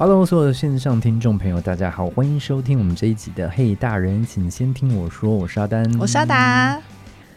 [0.00, 6.80] Hello，所有的线上听众朋友，大家好，欢迎收听我们这一集的《嘿大人，请先听我说》，我是阿丹，我是阿达。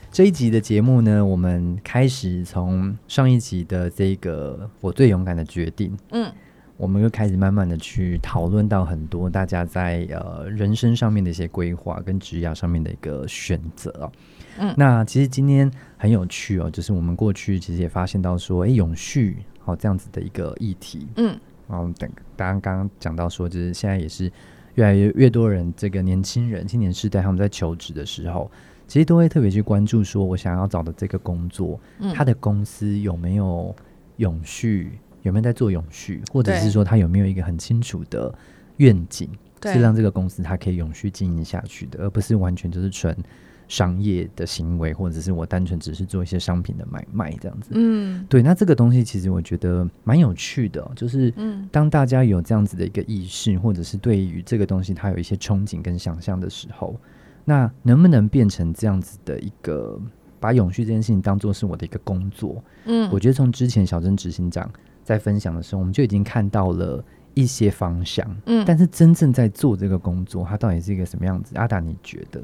[0.09, 6.31] 这一集的节目呢，我们开始从上一集的这个“我最勇敢的决定”，嗯，
[6.77, 14.11] 我们又开始慢慢的去讨论到很多大家在呃人生上面的一些规划跟职业上面的一个选择哦。
[14.59, 21.37] 嗯，那其实今天很有趣哦，就是我们过去其实也发现到说，哎，永续好这样子的一个议题，嗯。
[21.67, 24.31] 然后等，大家刚刚讲到说，就是现在也是
[24.75, 28.51] 越来越越多人，这个年轻人、青年世代，他们在求职的时候，
[28.87, 31.79] 其实都会特别去关注，说我想要找的这个工作，
[32.13, 33.75] 他的公司有没有
[34.17, 38.33] 永续，有没有在做永续，或者是说他有没有一个很清楚的
[38.77, 39.29] 愿景，
[39.63, 43.15] 是让这个公司它可以永续经营下去的，而不是完全就是纯。
[43.73, 48.43] 商业的行为，或者是我单纯只是做一些商品的买卖这样子，嗯，对。
[48.43, 51.33] 那这个东西其实我觉得蛮有趣的，就是
[51.71, 56.95] 当大家有这样子的一个意识，或者是对于这个东西它有一些憧憬跟想象的时候，
[57.45, 59.99] 那能不能变成这样子的一个
[60.39, 62.63] 把永续这件事情当做是我的一个工作？
[62.85, 64.69] 嗯，我觉得从之前小珍执行长
[65.03, 67.03] 在分享的时候，我们就已经看到了
[67.33, 71.55] 一些方向，嗯，但是真正在做这个工作，它到底是一个什么样子？
[71.57, 72.39] 阿达，你觉得？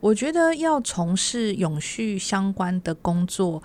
[0.00, 3.62] 我觉得要从事永续相关的工作，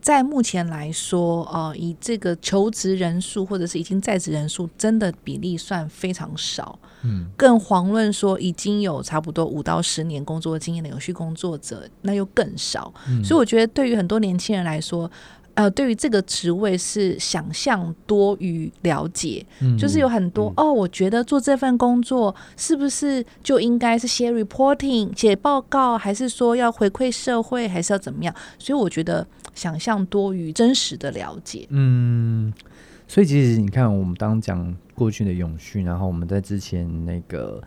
[0.00, 6.78] 在目前来说，呃，以这个求职人数或者是已经在职人数，真的比例算非常少。
[7.02, 12.92] 嗯，更遑论说已经有差不多五到十年工作经验的永续工作者，那又更少。
[13.22, 15.10] 所以我觉得，对于很多年轻人来说，
[15.54, 19.44] 呃，对于这个职位是想象多于了解，
[19.78, 28.34] 就是有很多哦，我觉得做这份工作是不是就应该是写 reporting 写报告，还是说要回馈社会，还是要怎么样？
[28.58, 31.66] 所以我觉得想象多于真实的了解。
[31.70, 32.52] 嗯，
[33.06, 37.62] 所以其实你看，我们当讲过去的永续，然后我们在之前那个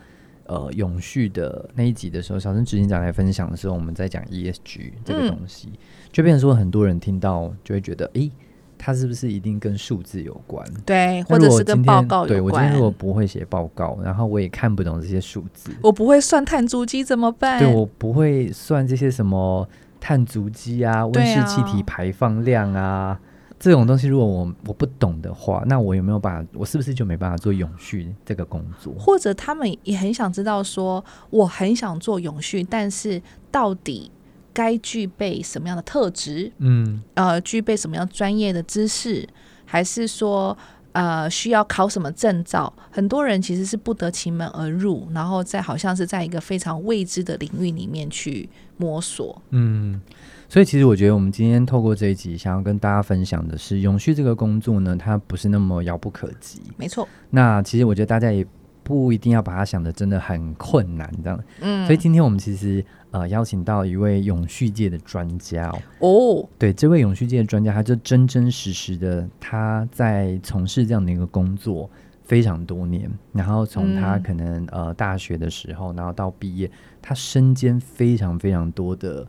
[0.47, 5.69] 呃永续的那一集的时候，小生执行长来分享的时候，我们在讲 ESG 这个东西。
[6.11, 8.31] 就变成说，很多人听到就会觉得，诶，
[8.77, 10.65] 它是不是一定跟数字有关？
[10.85, 12.27] 对，或者是跟报告有关。
[12.27, 17.59] 对我今天如果不会写报告，然后我也看不懂这些数字，我不会算碳足迹怎么办？
[17.59, 19.67] 对我不会算这些什么
[19.99, 23.19] 碳足迹啊、温室气体排放量啊
[23.59, 24.07] 这种东西。
[24.07, 26.51] 如果我我不懂的话，那我有没有办法？
[26.53, 28.93] 我是不是就没办法做永续这个工作？
[28.99, 34.11] 或者他们也很想知道，说我很想做永续，但是到底？
[34.53, 36.51] 该具备什么样的特质？
[36.57, 39.23] 嗯，呃，具备什么样专业的知识，
[39.65, 40.57] 还是说，
[40.93, 42.73] 呃，需要考什么证照？
[42.89, 49.39] 很多人其实是不得其门而入，然后在好像是在一个非常未知的领域里面去摸索。
[49.51, 50.01] 嗯，
[50.49, 56.61] 所以其实我觉得我们今天透过这一集，想要跟大家分享的是，永续这个工作呢，它不是那么遥不可及。
[56.77, 57.07] 没错。
[57.29, 58.45] 那其实我觉得大家也
[58.83, 61.43] 不一定要把它想的真的很困难，这样。
[61.61, 61.85] 嗯。
[61.85, 62.83] 所以今天我们其实。
[63.09, 66.45] 呃，邀请到一位永续界的专家哦。
[66.59, 71.89] 对，这位永续界的专家，他就真真实实的他在从事这样的一个工作
[72.25, 73.09] 非常多年。
[73.31, 76.69] 然后从他可能呃大学的时候，然后到毕业，
[77.01, 79.25] 他身兼非常非常多的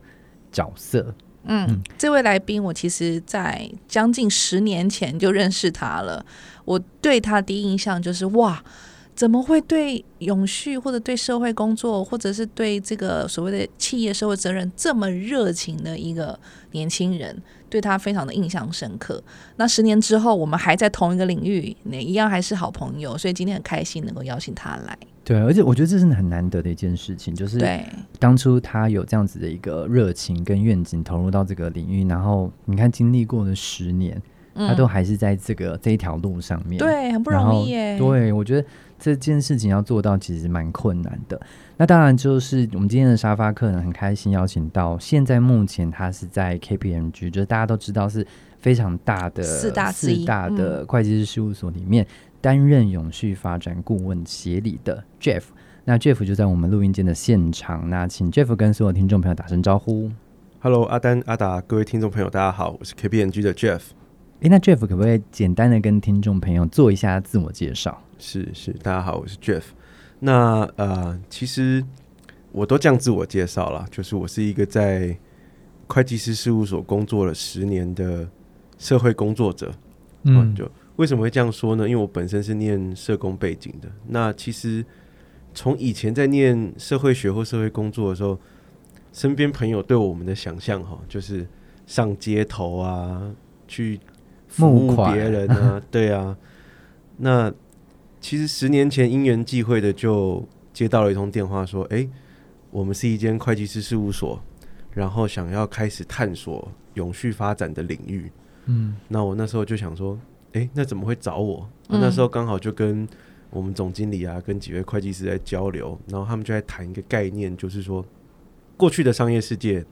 [0.51, 1.13] 角色。
[1.43, 6.25] 嗯，这位来宾，我其实在将近十年前就认识他了。
[6.65, 8.63] 我对他第一印象就是哇。
[9.15, 16.39] 怎么会对永续或者对社会工作，或者是对这个所谓的企业社会责任这么热情的一个
[16.71, 17.37] 年轻人，
[17.69, 19.21] 对他非常的印象深刻。
[19.57, 24.97] 那十年之后，我们还在同一个领域，那一样还是好朋友，所以今天很开心能够邀请他来。
[25.29, 27.59] 对，而且我觉得这是很难得的一件事情，就是
[28.17, 34.19] 当初他有这样子的一个热情跟愿景投入到这个领域，然后你看经历过了十年，
[34.55, 37.97] 他都还是在这个这一条路上面，对，很不容易耶。
[37.99, 38.67] 对，我觉得。
[39.01, 41.39] 这件事情要做到其实蛮困难的。
[41.77, 48.27] 那当然就是我们今天的沙发客呢，很开心邀请到现在目前他是在 KPMG，就是大家都知道是
[48.59, 52.05] 非常大的四大四大的会计师事务所里面
[52.41, 55.43] 担任永续发展顾问协理的 Jeff。
[55.85, 60.11] 那 Jeff 就在我们录音间的现场，那请 Jeff 跟所有听众朋友打声招呼。
[60.59, 63.81] Hello，阿丹、阿达，各位听众朋友，大家好，我是 KPMG 的 Jeff。
[64.41, 68.01] 哎，那 Jeff 可不可以简单的跟听众朋友做一下自我介绍？
[68.17, 69.63] 是是，大家好，我是 Jeff。
[70.19, 71.83] 那呃，其实
[72.51, 75.17] 我都这样自我介绍了，就是我是一个在
[75.87, 78.29] 会计师事务所工作了十年的
[78.77, 79.71] 社会工作者。
[80.23, 81.87] 嗯，就为什么会这样说呢？
[81.87, 83.89] 因为我本身是念社工背景的。
[84.07, 84.85] 那其实
[85.53, 88.37] 从以前在念社会学或社会工作的时候，
[89.13, 91.47] 身边朋友对我们的想象哈，就是
[91.87, 93.33] 上街头啊，
[93.67, 93.99] 去。
[94.51, 96.35] 服务别人啊， 对啊，
[97.17, 97.53] 那
[98.19, 100.43] 其实十年前因缘际会的就
[100.73, 102.09] 接到了一通电话，说：“哎，
[102.71, 104.41] 我们是一间会计师事务所，
[104.91, 108.31] 然后想要开始探索永续发展的领域。”
[108.65, 110.17] 嗯，那我那时候就想说
[110.53, 113.07] ：“哎，那怎么会找我？”那时候刚好就跟
[113.49, 118.05] 我们总经理啊，跟几位会计师在交流，然后他们就在谈一个概念，就是说
[118.77, 119.85] 过去的商业世界，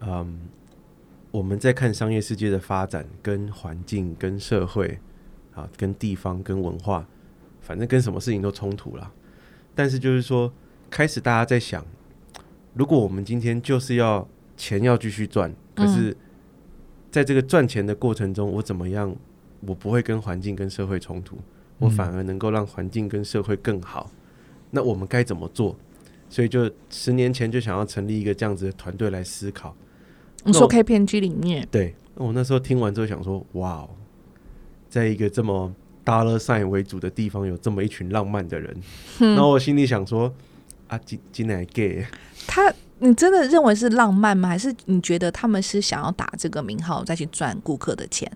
[0.00, 0.40] 嗯，
[1.30, 4.98] 我们在看商业世界的发展跟环境、跟社会
[5.54, 7.06] 啊、跟地方、跟文化。
[7.60, 9.12] 反正跟什么事情都冲突了，
[9.74, 10.52] 但是就是说，
[10.88, 11.84] 开始大家在想，
[12.74, 14.24] 如果我们今天就是要
[14.56, 16.16] 钱要继续赚，可是
[17.10, 19.16] 在这个赚钱的过程中，我怎么样，
[19.60, 21.38] 我不会跟环境跟社会冲突，
[21.78, 24.10] 我反而能够让环境跟社会更好，
[24.70, 25.76] 那我们该怎么做？
[26.28, 29.74] 所以就十年前就想要成立一个这样子的团队来思考。
[30.44, 33.90] 你说 KPG 里面，对，那我那时候听完之后想说，哇哦，
[34.88, 35.74] 在一个这么。
[36.06, 38.72] Dollar sign 为主的地方有这么一群浪漫的人，
[39.18, 40.32] 然后我心里想说：
[40.86, 42.06] 啊，今今年 gay，
[42.46, 44.48] 他你真的认为是浪漫吗？
[44.48, 48.30] 还是你觉得他们是想要打这个名号再去赚顾客的钱？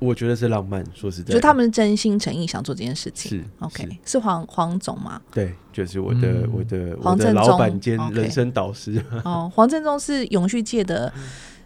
[0.00, 3.38] 我觉得是浪漫，说实在，就他们是真心诚意想做这件事情。
[3.38, 4.18] 是 OK，是。
[4.18, 5.22] 黄黄总吗？
[5.32, 9.00] 对，就是我的我的黄正老板兼人生导师。
[9.24, 11.12] 哦，黄振中是永续界的。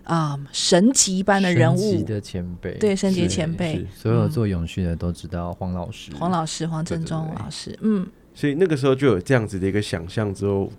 [0.05, 2.03] 啊，神级般的人物。
[2.03, 10.71] 的前辈，对，神级前辈，所有做永续的都知道黄老师，黄老师，黄振中老师，嗯，所以那个时候就有这样子的一个想象，之后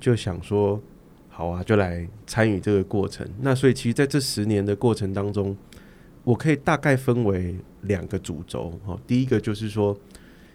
[0.00, 0.82] 就想说，
[1.28, 3.24] 好啊，就来参与这个过程。
[3.42, 5.56] 那所以其实在这十年的过程当中，
[6.28, 8.98] 我可以大概分为两个主轴哈。
[9.06, 9.96] 第一个就是说，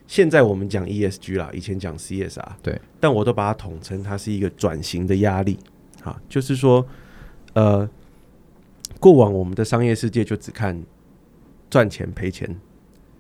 [0.06, 5.58] 现在我们讲 ESG 啦，以前讲 CSR，对，但我都把它统称它是一个转型的压力，
[6.02, 6.86] 哈，就是说。
[7.56, 7.88] 呃，
[9.00, 10.84] 过往我们的商业世界就只看
[11.70, 12.50] 赚钱赔钱。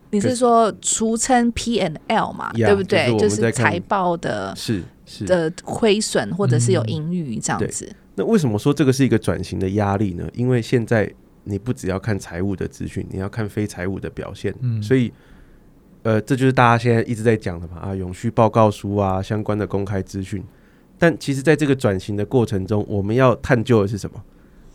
[0.09, 2.51] 你是说俗称 P N L 嘛？
[2.53, 3.15] 对不对？
[3.15, 7.95] 就是财报的，是是的亏损或者是有盈余这样子。
[8.15, 10.27] 那为什么说这个是一个转型的压力呢？
[10.33, 14.53] 因为现在你不只要看财务的资讯，你要看非财务的表现。
[14.61, 15.11] 嗯，所以
[16.03, 20.43] 呃，这就是大家现在一直在讲的嘛啊，永续报告书啊，相关的公开资讯。
[20.99, 24.23] 但其实，在这个转型的过程中，我们要探究的是什么？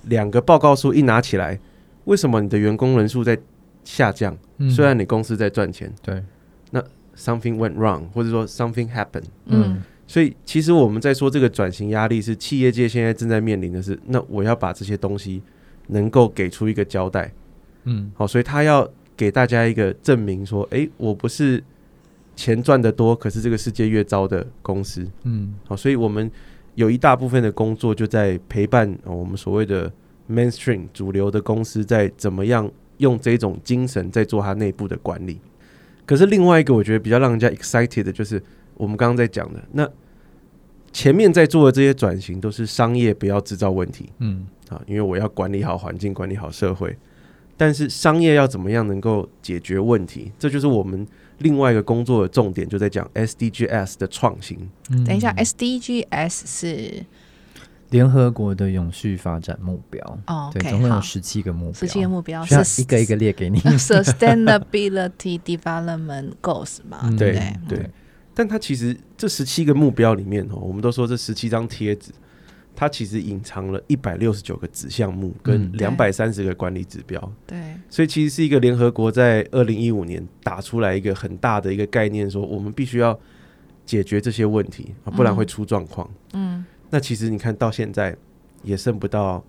[0.04, 1.58] 两个报告书一拿起来，
[2.04, 3.38] 为什么你的员工人数在
[3.84, 4.36] 下降？
[4.70, 6.22] 虽然你公司在赚钱，对，
[6.70, 6.82] 那
[7.16, 9.24] something went wrong，或者说 something happened。
[9.46, 15.42] 嗯，所以其实我们在说这个转型压力是企业界现在正在面临的是，那我要把这些东西
[15.88, 17.30] 能够给出一个交代。
[17.84, 21.62] 嗯，好，所以他要给大家一个证明，说，哎，我不是。
[22.36, 26.30] 钱赚得多，可是这个世界越糟的公司，嗯，好，所以我们
[26.76, 29.92] 有一大部分的工作就在陪伴我们所谓的
[30.30, 35.40] mainstream 主流的公司在怎么样用这种精神在做它内部的管理。
[36.06, 38.40] 可是另外一个我觉得比较让人家 excited 的就是
[38.76, 39.90] 我们刚刚在讲的，那
[40.92, 46.96] 前面在做的这些转型都是商业不要制造问题，嗯，啊，因为我要管理好环境，管理好社会，
[47.56, 51.06] 但是商业要怎么样能够解决问题，这就是我们。
[51.40, 54.58] 另外一个工作的重点就在讲 SDGs 的创新。
[55.06, 57.06] 等一下，SDGs 是
[57.90, 60.18] 联合国的永续发展目标。
[60.26, 63.60] 哦，对，总共有十七个目标，十七个目标是一个一个列给你。
[63.78, 67.08] Sustainability Development Goals 嘛？
[67.16, 67.88] 对对。
[68.34, 72.10] 但它其实这十七个目标里面哦，我们都说这十七张贴纸。
[72.78, 83.18] 它其实隐藏了一百六十九个子项目跟两百三十个管理指标，对，所以其实是一个联合国在二零一五年打出来一个很大的一个概念，说我们必须要
[83.84, 86.08] 解决这些问题啊，不然会出状况。
[86.34, 88.16] 嗯，那其实你看到现在
[88.62, 89.44] 也剩不到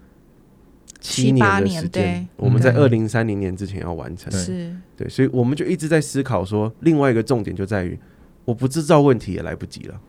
[0.99, 4.75] 七年的时间，我们在二零三零年之前要完成，是。
[4.97, 7.95] 对，所以我们就一直在思考说，另外一个重点就在于，
[8.43, 10.01] 我不制造问题也来不及了。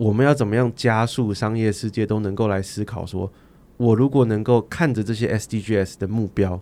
[0.00, 3.04] 我们要怎么样加速商业世界都能够来思考？
[3.04, 3.30] 说，
[3.76, 6.58] 我如果能够看着这些 SDGs 的目标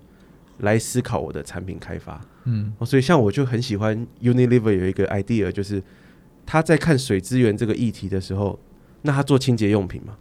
[0.59, 5.81] 来思考我的产品开发，嗯，所以像我就很喜欢 Unilever 有一个 idea，就是
[6.45, 8.59] 他在看水资源这个议题的时候，
[9.03, 10.19] 那他做清洁用品嘛，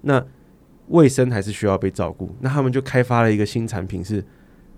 [0.00, 0.24] 那
[0.88, 4.24] 卫生还是需要被照顾，那他们就开发了一个新产品，是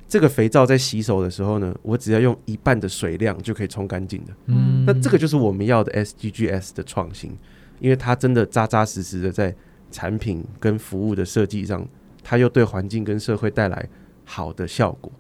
[0.08, 7.38] 这个肥皂在洗手的时候呢，我只要用一半的水量就可以冲干净的，嗯，那这个就是我们要的 SDGs 的创新。
[7.78, 9.54] 因为它真的扎扎实实的在
[9.90, 11.86] 产品跟服务的设计上，
[12.22, 13.88] 它又对环境跟社会带来
[14.24, 15.10] 好的效果。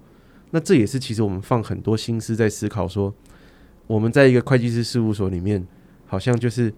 [0.50, 3.12] 那这也是其实我们放很多心思在思考，说
[3.86, 5.64] 我们在一个会计师事务所里面，
[6.06, 6.72] 好像就是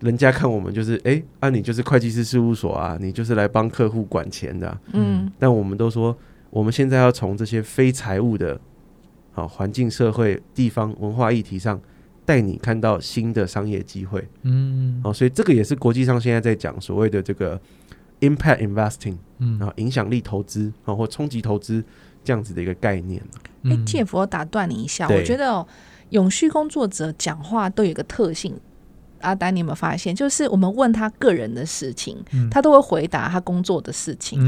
[0.00, 4.78] 人家看我们就是 哎，啊你就是会计师事务所啊，你就是来帮客户管钱的。
[4.92, 6.16] 嗯，但我们都说，
[6.50, 8.60] 我们现在要从这些非财务的，
[9.32, 11.80] 好环境、社会、地方、文化议题上。
[12.26, 14.28] 带你看到新的商业机会。
[14.42, 17.58] 嗯，哦，所以这个也是国际上现在在讲所谓的这个
[18.20, 21.82] impact investing，嗯，然后影响力投资啊，或冲击投资
[22.24, 23.22] 这样子的一个概念。
[23.62, 25.66] 哎，Jeff，我打断你一下，我觉得
[26.10, 28.58] 永续工作者讲话都有一个特性。
[29.20, 32.16] 阿丹，你有没有发现，就是我们问他个人的事情，
[32.50, 34.40] 他都会回答他工作的事情。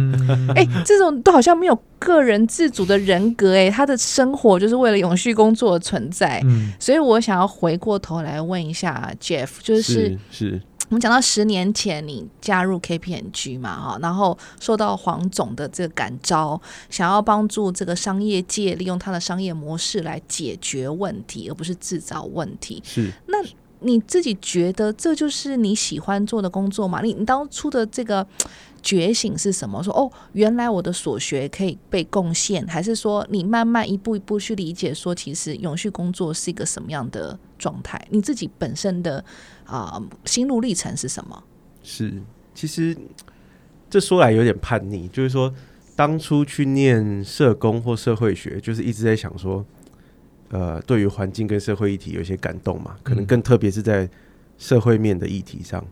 [0.54, 6.42] 哎，这种都好像没有个人自主的人格，哎，他的生活就是为了永续工作的存在。
[6.78, 22.82] 所以我想要回过头来问一下 Jeff，就是是我们讲到十年前你加入 KPMG 嘛，哈，然后受到黄总的这个感召，想要帮助这个商业界利用他的商业模式来解决问题，而不是制造问题。
[22.84, 23.38] 是那。
[23.80, 27.00] 你自己觉得这就是你喜欢做的工作吗？
[27.02, 28.26] 你你当初的这个
[28.82, 29.82] 觉醒是什么？
[29.82, 38.00] 说哦，原来我的所学可以被贡献，还是说你慢慢一步一步去理解，说其实永续工作是一个什么样的状态？
[38.10, 39.24] 你自己本身的
[39.64, 41.42] 啊心路历程是什么？
[41.82, 42.22] 是，
[42.54, 42.96] 其实
[43.90, 45.52] 这说来有点叛逆，就是说
[45.96, 49.64] 当初去念社工或社会学，就是一直在想说。
[50.50, 52.96] 呃，对于环境跟社会议题有一些感动嘛？
[53.02, 54.08] 可能更特别是在
[54.56, 55.84] 社会面的议题上。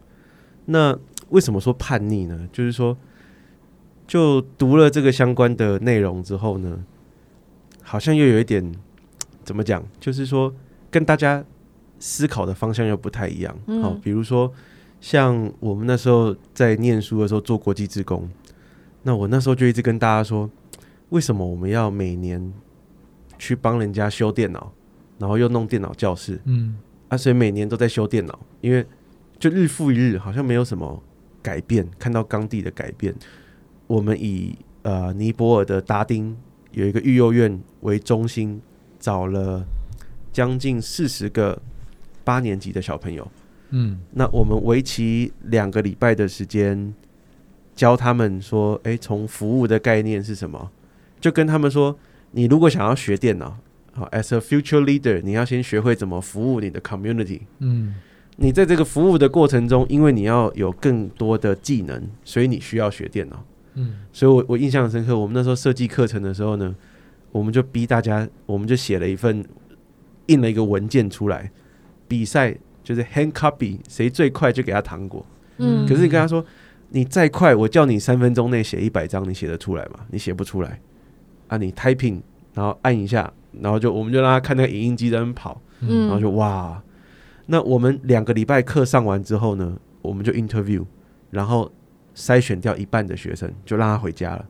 [0.65, 0.99] 那
[1.29, 2.49] 为什么说叛逆呢？
[2.51, 2.97] 就是说，
[4.07, 6.83] 就读了这个相关的内容之后呢，
[7.83, 8.73] 好像又有一点
[9.45, 9.85] 怎么讲？
[10.01, 10.55] 就是说，
[10.91, 11.45] 跟大家
[11.99, 13.55] 思考的方向又不太一样。
[13.83, 14.51] 好，比如说，
[15.01, 18.27] 像我们那时候在念书的时候做国际职工，
[19.03, 20.51] 那我那时候就一直跟大家说，
[21.11, 22.53] 为什么我们要每年？
[23.39, 24.73] 去帮人家修电脑，
[25.19, 26.77] 然后又弄电脑教室，嗯，
[27.09, 28.85] 啊，所以每年都在修电脑，因为
[29.39, 31.03] 就日复一日，好像没有什么
[31.43, 33.15] 改变，看到当地的改变。
[33.87, 36.37] 我们以呃尼泊尔的达丁
[36.73, 38.61] 有一个育幼院为中心，
[38.99, 39.65] 找了
[40.33, 41.61] 将近四十个
[42.25, 43.31] 八年级的小朋友，
[43.71, 46.95] 嗯，那我们为期两个礼拜的时间，
[47.75, 50.71] 教他们说，哎，从服务的概念是什么，
[51.21, 51.99] 就跟他们说。
[52.33, 53.57] 你如果想要学电脑，
[53.93, 57.41] 好，as a future leader，你要先学会怎么服务你的 community。
[57.61, 57.95] 嗯，
[58.37, 63.45] 你在这个服务的过程中，因为你要有更多的技能，所以你需要学电脑。
[63.75, 65.19] 嗯，所以我我印象很深刻。
[65.19, 66.75] 我们那时候设计课程的时候呢，
[67.33, 69.45] 我们就逼大家，我们就写了一份，
[70.27, 71.51] 印了一个文件出来，
[72.07, 72.55] 比赛
[72.85, 75.25] 就是 hand copy，谁最快就给他糖果。
[75.59, 76.45] 嗯，可是你跟他说，
[76.91, 80.01] 你再快，我叫你三分钟内写一百张，你写得出来吗？
[80.11, 80.79] 你写不出来。
[81.49, 82.21] 啊，你 typing，
[82.55, 86.83] 然后按一下，然后就我们就让他看那个影印机在那跑，嗯然后就哇，
[87.47, 90.85] 那我们两个礼拜课上完之后呢，我们就 interview，
[91.31, 91.71] 然后
[92.15, 94.45] 筛选掉一半的学生，就让他回家了。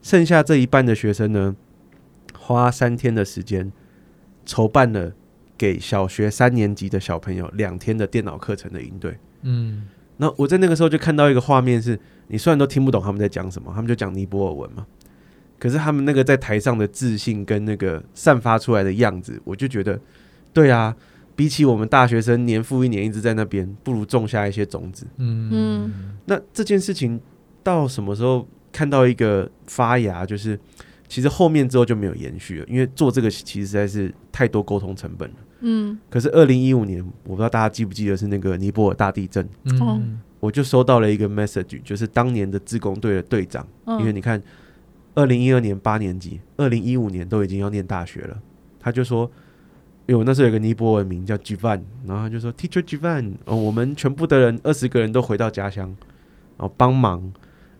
[0.00, 1.56] 剩下这一半的学生呢，
[2.38, 3.72] 花三天的时间
[4.46, 5.12] 筹办了
[5.56, 9.18] 给小学三年级的小朋友两天的电脑课程的营队。
[9.42, 14.86] 嗯，那我在那个时候就看到一个画面，是你虽然都听不懂他们在讲什么，他们就讲尼泊尔文嘛。
[15.58, 19.98] 可是他们那个在台上的自信跟那个散发出来的样子，我就觉得，
[20.52, 20.94] 对啊，
[21.34, 25.04] 比起我们大学生年复一年一直在那边，不如种下一些种子。
[25.16, 26.16] 嗯嗯。
[26.26, 27.20] 那这件事情
[27.62, 30.24] 到什么时候看到一个发芽？
[30.24, 30.56] 就是
[31.08, 35.36] 其实后面之后就没有延续了，因为做这个其实实在是太多沟通成本了。
[35.62, 35.98] 嗯。
[36.08, 39.44] 可是二零一五年，我不知道大家记不记得是那个尼泊尔大地震。
[39.64, 40.20] 嗯。
[40.38, 43.66] 我就收到了一个 message，就是当年的自工队的队长，
[43.98, 44.40] 因为你看。
[45.18, 48.38] 二零一二年八年级，二零一五年都已经要念大学了。
[48.78, 49.28] 他就说
[50.06, 55.92] ：“因为我那时候有个尼泊尔名叫 Jivan，然后他就说 Teacher Jivan，哦，我们全部的人二十个人都回到家乡，
[56.58, 57.32] 哦，帮忙。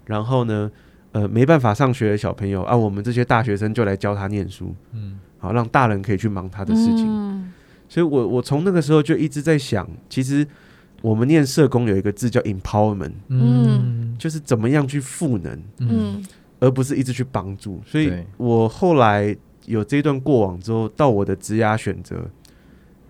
[0.05, 0.69] 然后呢，
[1.13, 7.53] 呃，没办法上学的小朋友啊，我们这些大学生就来教他念书，嗯，好让大人可以去忙他的事情。
[7.89, 10.45] 所以，我我从那个时候就一直在想，其实
[11.03, 16.21] 我们念社工有一个字叫 empowerment，嗯，就是怎么样去赋能，嗯。”
[16.61, 19.37] 而不是一直去帮助，所以我后来
[19.67, 22.29] 有这段过往之后，到我的职涯选择，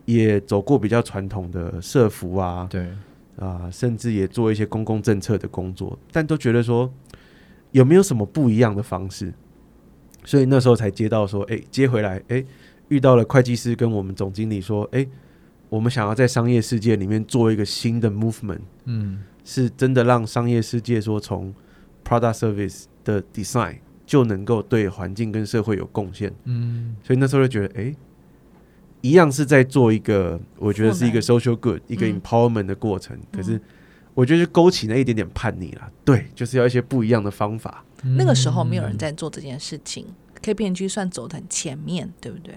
[0.04, 2.88] 也走过比较传统的社服啊，对。
[3.38, 6.92] 啊，甚至也做一些公共政策的工作，但都觉得说
[7.70, 9.32] 有没有什么不一样的方式，
[10.24, 12.44] 所以那时候才接到说，哎，接回来，哎，
[12.88, 15.06] 遇到了会计师跟我们总经理说，哎，
[15.68, 21.54] 我们想要在商业世界里面做一个新的 movement，嗯，是真的让商业世界说从
[22.04, 22.86] product service。
[23.08, 27.94] 的 design 就能够对环境跟社会有贡献，嗯，所以那时候就觉得，哎，
[29.00, 33.18] 一样是在做一个，我觉得是一个 social good，一个 empowerment 的过程。
[33.32, 33.58] 可是，
[34.12, 37.82] 我觉得就勾起那一点点叛逆了，对，就是要一些不一样的方法。
[38.16, 40.06] 那个时候没有人在做这件事情
[40.42, 42.54] ，KPG 算走的很前面，对不对？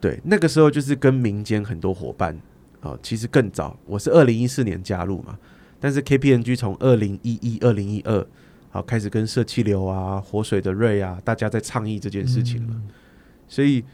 [0.00, 2.36] 对，那个时候就是跟民间很多伙伴
[2.80, 5.38] 啊，其实更早，我是二零一四年加入嘛，
[5.78, 8.26] 但是 KPMG 从二零一一、二零一二，
[8.72, 12.74] 好开始跟社气流啊、活水的瑞啊，大家在倡议这件事情了。
[13.46, 13.84] 所以，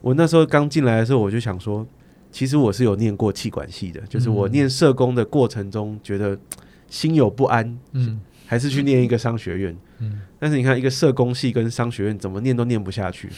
[0.00, 1.86] 我那时候刚进来的时候，我就想说，
[2.30, 6.36] 其实我是有念过气管系的，就是我念社工的过程中，觉得
[6.88, 13.28] 心有不安，嗯，还是去念一个商学院，嗯，但是你看，一个社工系跟商学院怎么念都念不下去，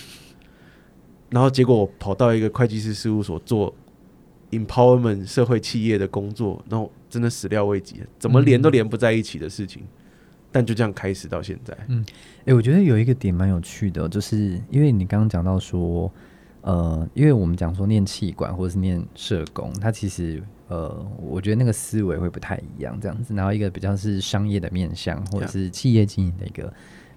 [1.30, 3.74] 然后结果我跑到一个会计师事务所做。
[4.50, 9.82] empowerment 社会企业的工作，然后真的始料未及，怎么连都连不在一起的事情，
[10.54, 11.76] 但就这样开始到现在。
[11.88, 12.06] 嗯，
[12.44, 16.08] 哎，我觉得有一个点蛮有趣的，就是因为你刚刚讲到说，
[16.60, 23.34] 呃，因为我们讲说念气管或者是念社工，它其实呃，我觉得那个思维会不太一样，这样子。
[23.34, 26.72] 然后一个比较是商业的面向，或者是企业经营的一个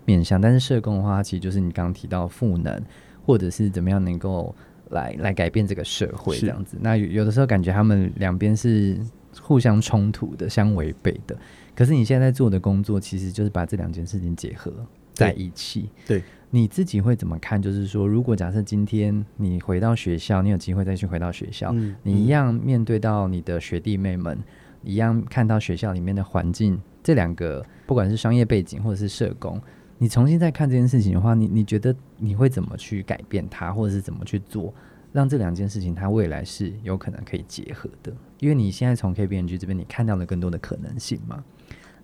[0.06, 2.82] 面向，但是社工的话，其实就是你刚刚提到赋能，
[3.24, 4.56] 或者是怎么样能够。
[4.92, 8.98] 来来改变这个社会这样子，那有的时候感觉他们两边是
[9.42, 11.38] 互相冲突的、相违背的。
[11.76, 14.72] 可是你现在做的工作，其实就是把这两件事情结合
[15.14, 15.90] 在一起。
[16.06, 17.62] 对，你自己会怎么看？
[17.62, 21.72] 就是说，如果假设今天你回到学校，你有机会再去回到学校，
[22.04, 24.38] 你一样面对到你的学弟妹们，
[24.84, 29.62] 一样看到学校里面的环境，这两个不管是商业背景或者是社工。
[30.00, 34.74] 你重新再看这件事情的话，你你觉得你会怎么去改变它，或者是怎么去做，
[35.18, 38.14] 让这两件事情它未来是有可能可以结合的？
[38.40, 41.44] 因为你现在从 K B N G 这边你看到了更多的可能性嘛。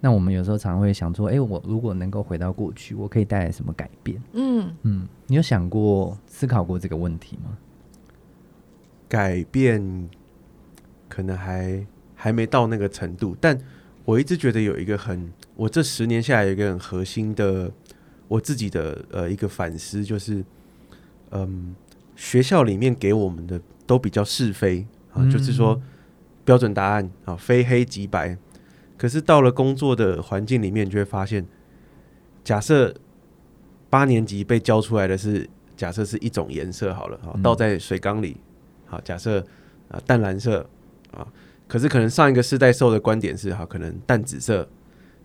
[0.01, 4.19] 那我们有时候常会想说，哎，我如果能够回到过去，我可以带来什么改变？
[4.31, 7.55] 嗯嗯，你有想过、思考过这个问题吗？
[9.07, 10.09] 改变
[11.07, 13.55] 可能还还没到那个程度，但
[14.05, 17.71] 我一直觉得有一个很，我这十年下来有一个很核心的。
[18.29, 20.43] 我自己的呃一个反思就是，
[21.29, 21.75] 嗯，
[22.23, 25.79] 学校里面给我们的都比较是非啊，就是说
[26.45, 28.37] 标准答案啊，非黑即白。
[28.97, 31.45] 可是到了工作的环境里面，就会发现，
[32.41, 32.95] 假设
[33.89, 38.37] 八年级被教出来的是假设是一种颜色好了啊，倒在水缸里，
[38.85, 39.45] 好，假设
[39.89, 40.65] 啊淡蓝色
[41.11, 41.27] 啊，
[41.67, 44.65] 可是可能上一个世代受的观点是哈，可能淡紫色。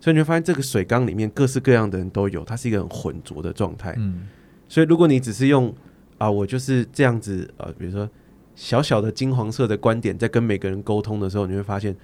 [0.01, 3.95] 所以你会发现，这个水缸里面各式各样的人都有，它是一个很浑浊的状态。
[3.97, 4.27] 嗯，
[4.67, 5.73] 所以如果你只是用
[6.19, 8.07] 啊，我就是这样子呃，比如说
[8.53, 11.95] 小小的金黄色的观点，在跟每个人沟通的时候，你会发现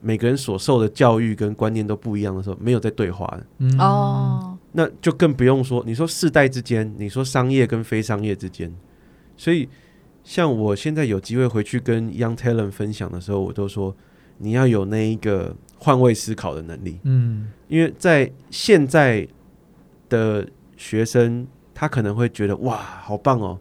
[0.00, 3.76] 每个人所受的教育跟观念都不一样的时候，没有在对话的。
[3.78, 8.72] 哦，那就更不用说，你说世代之间，你说商业跟非商业之间，
[9.36, 9.68] 所以
[10.22, 13.96] 像我现在有机会回去跟 Young Talent 分享的时候，我都说
[14.38, 15.56] 你要有那一个。
[15.78, 19.28] 换位思考的能力，嗯，因为在现在
[20.08, 21.46] 的学生，
[21.78, 23.58] 他可能会觉得哇，好棒哦，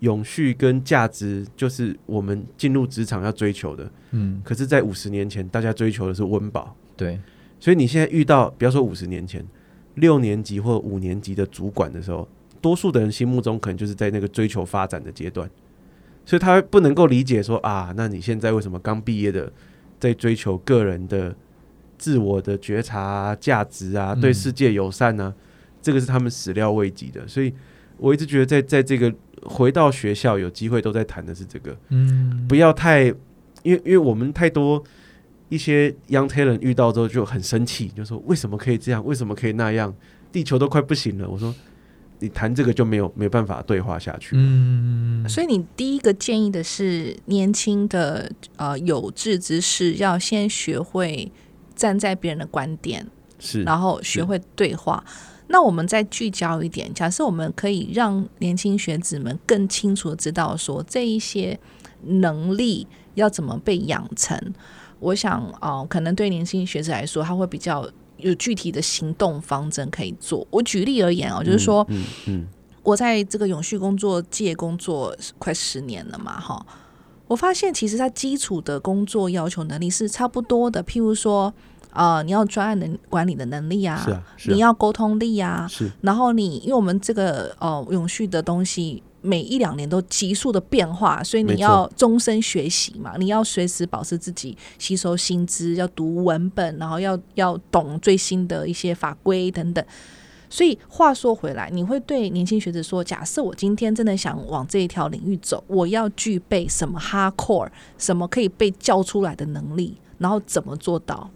[0.00, 7.18] 永续跟价值就是我们进入职场要追求的，嗯，可是，在五十年前，大家追求的是温饱，对，
[7.58, 9.42] 所以你现在遇到，不要说五十年前，
[9.94, 12.28] 六年级或五年级的主管的时候，
[12.60, 15.48] 多数的人心目中可能就是在那个追求发展的阶段，
[16.26, 19.50] 所以他不能够理解说啊，那你现在为什么刚毕业的
[19.98, 21.34] 在追求个人的。
[21.96, 25.32] 自我的觉察、价值啊，对世界友善呢，
[25.84, 27.28] 这个是他们始料未及的。
[27.28, 27.52] 所以
[27.98, 33.02] 我一直觉得，在在这个回到学校有机会都在谈的是这个，嗯，不要太，
[33.62, 34.82] 因为因为我们太多
[35.50, 39.94] 一些 young talent 遇到之后就很生气，就说为什么可以这样，为什么可以那样，
[40.32, 41.28] 地球都快不行了。
[41.28, 41.54] 我说
[42.20, 44.34] 你谈这个就没有没办法对话下去。
[44.34, 51.30] 嗯，所以你第一个建议的是，年轻的呃有志之士要先学会。
[51.76, 53.04] 站在别人的观点，
[53.40, 55.04] 是，然后学会对话。
[55.46, 61.58] 那我们再聚焦一点，假设我们可以让年轻学子们更清楚的知道说这一些
[62.02, 64.38] 能力要怎么被养成。
[65.00, 70.46] 我想，哦，可能对年轻学子来说，他会比较有具体的行动方针可以做。
[70.50, 72.46] 我举例而言哦，就是说，嗯嗯，
[72.82, 76.64] 我在这个永续工作界工作快十年了嘛，哈。
[77.26, 81.52] 我发现其实他基础的工作要求能力是差不多的，譬如说，
[81.94, 84.04] 呃，你要专案能管理的能力啊，
[84.46, 99.82] 你要沟通力啊，是，然后你因为我们这个呃永续的东西每一两年都急速的变化，所以你要终身学习嘛，你要随时保持自己吸收薪资，要读文本，然后要要懂最新的一些法规等等。
[100.50, 111.28] 所以话说回来，你会对年轻学子说：假设我今天真的想往这一条领域走，我要具备什么 hard core，什么可以被叫出来的能力，然后怎么做到？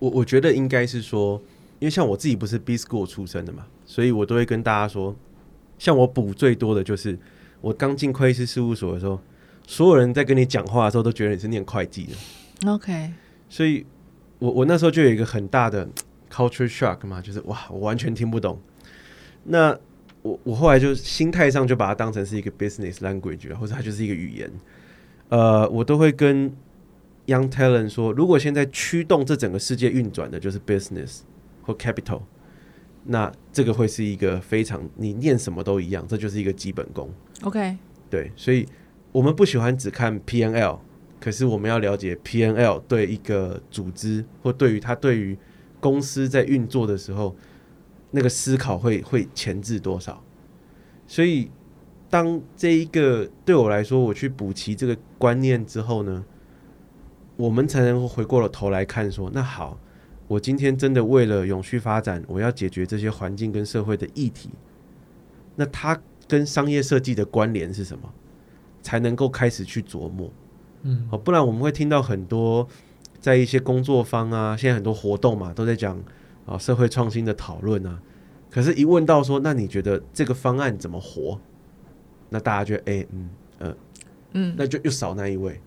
[0.00, 1.40] 我我觉得应该是说，
[1.78, 5.14] 因为像我自己不是 B school 出身的嘛，所以我都会跟大家说，
[5.78, 7.16] 像我补最多的就是
[7.60, 9.20] 我刚进会计师事务所的时候，
[9.66, 12.70] 所有人在跟你讲话的时候都觉得你是念会计的。
[12.70, 13.12] OK，
[13.48, 13.86] 所以
[14.38, 15.88] 我我那时候就有一个很大的
[16.32, 18.58] culture shock 嘛，就是哇，我完全听不懂。
[19.44, 19.78] 那
[20.22, 24.50] 我我后来就心态上就把它当成是一个 business language，或者它就是一个语言。
[25.28, 26.52] 呃，我都会跟
[27.30, 31.20] young talent 说，如果现在驱动这整个世界运转的就是 business
[31.62, 32.22] 或 capital，
[33.04, 37.08] 那这个会是一个非常你念什么都一样，这就是一个基本功。
[37.42, 37.76] OK，
[38.10, 38.66] 对，所以
[39.12, 40.78] 我们不喜欢只看 PNL，
[41.20, 45.38] 可是我们要了解 PNL 对一个组织或对于它对于
[45.80, 47.34] 公司在运作的时候，
[48.10, 50.22] 那个思考会会前置多少。
[51.06, 51.50] 所以
[52.10, 56.24] 当这一个对我来说，我去补齐这个观念之后呢，
[57.40, 59.78] 我们才能回过了头来看说，那好，
[60.28, 64.50] 我今天真的为了永续发展，我要解决这些环境跟社会的议题，
[65.56, 65.98] 那它
[66.28, 68.12] 跟商业设计的关联是什么？
[68.82, 70.30] 才能够开始去琢磨。
[70.82, 72.66] 嗯，哦，不然我们会听到很多
[73.18, 75.98] 在一些工作坊啊，现在很多活动嘛，都在讲
[76.46, 78.00] 啊社会创新的讨论啊。
[78.50, 81.38] 可是，一问到说，那你觉得这个方案怎么活？
[82.30, 83.76] 那大家觉得，哎、嗯，呃，
[84.32, 85.60] 嗯，那就又少那一位。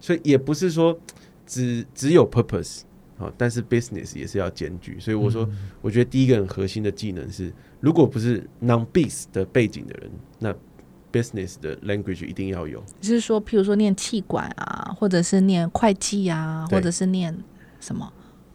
[0.00, 0.98] 所以也不是说
[1.46, 2.80] 只只有 purpose
[3.18, 4.98] 啊，但是 business 也是要兼具。
[4.98, 5.48] 所以我说，
[5.82, 10.54] 我觉得第一个很核心的技能是，如果不是 non biz 的背景的人，那
[11.12, 12.82] business 的 language 一定要有。
[13.00, 17.36] 就是说，譬如说念气管啊，或者是念会计啊，或者是念
[17.80, 18.10] 什么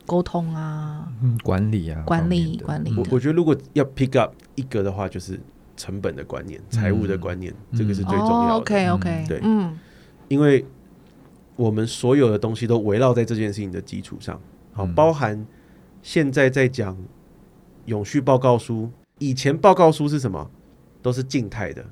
[0.05, 5.39] 沟通啊，嗯，管理啊，管理管理我我觉得如果要 pick up 一个的话，就是
[5.75, 7.77] 成本的观念、财务的观念，嗯。
[7.77, 8.53] 这个是最重要的。
[8.53, 9.39] 哦、OK OK，对。
[9.43, 9.77] 嗯。
[10.27, 10.65] 因为
[11.55, 14.39] 我们所有的东西都围绕在这件事情的基础上，
[14.73, 15.45] 好，嗯包含
[16.01, 16.97] 现在在讲
[17.85, 18.89] 永续报告书，
[19.19, 20.49] 以前报告书是什么？
[21.01, 21.85] 都是静态的。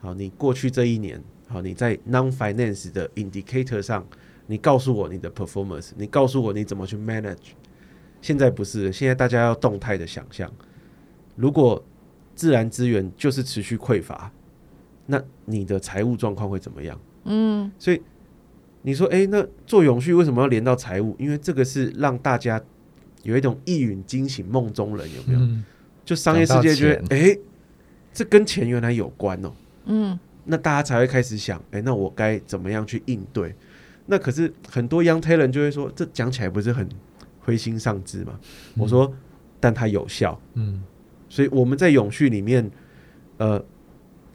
[0.00, 4.04] 好，你过去这一年，好，你在 non finance 的 indicator 上，
[4.46, 7.52] 你告诉我你的 performance，你告诉我你怎么去 manage。
[8.20, 10.52] 现在不是，现在大家要动态的想象。
[11.36, 11.82] 如果
[12.34, 14.30] 自然资源就是持续匮乏，
[15.06, 17.00] 那你的财务状况会怎么样？
[17.24, 18.02] 嗯所以
[18.88, 21.14] 你说，哎、那做永续为什么要连到财务？
[21.18, 22.58] 因为这个是让大家
[23.22, 25.40] 有一种一语惊醒梦中人，有没有？
[25.40, 25.62] 嗯
[26.06, 27.38] 就商业世界觉得，哎、
[28.14, 29.52] 这跟钱原来有关哦、
[29.84, 33.54] 嗯那大家才会开始想，哎、那我该怎么样去应对？
[34.06, 36.88] 那可是很多 young talent 就会说，这讲起来不是很
[37.40, 38.40] 灰心丧志吗？
[38.78, 39.12] 我说，
[39.60, 40.82] 但它有效，嗯
[41.28, 42.70] 所以我们在永续里面，
[43.36, 43.62] 呃，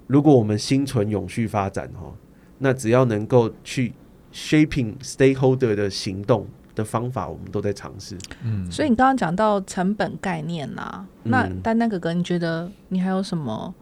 [0.06, 2.14] 如果我们心存永续发展哈，
[2.60, 3.94] 那只要能够去
[4.34, 8.18] shaping stakeholder 的行动的方法，我们都在尝试。
[8.44, 13.74] 嗯，所以你刚刚讲到成本概念啦、那嗯丹丹哥哥，你觉得你还有什么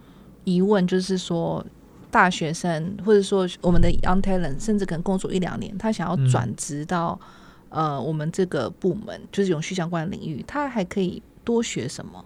[0.44, 0.86] 疑问？
[0.86, 1.66] 就是说，
[2.12, 7.18] 大学生或者说我们的 young talent，甚至可能工作一两年，他想要嗯转职到、
[7.70, 12.26] 呃我们这个部门，就是永续相关的领域，他还可以多学什么？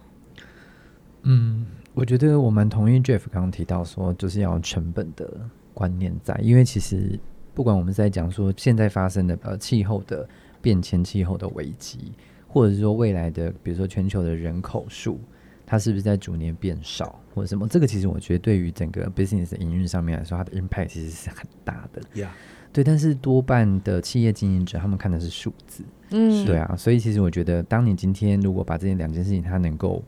[1.22, 5.28] 嗯，我觉得我蛮同意 Jeff 刚刚提到说，就是要成本的
[5.72, 7.18] 观念在，因为其实
[7.56, 10.28] 不管我们在讲说现在发生的呃气候的
[10.60, 12.12] 变迁、气候的危机，
[12.46, 15.18] 或者是说未来的比如说全球的人口数，
[15.64, 22.20] 它是不是在逐年变少，或者什么，这个其实我觉得对于整个 business 的营运上面来说，它的 impact 其实是很大的。
[22.20, 22.30] 呀、
[22.74, 30.04] 对，但是多半的企业经营者他们看的是数字，嗯，对啊，所以其实我觉得，当你今天如果把这两件事情它能够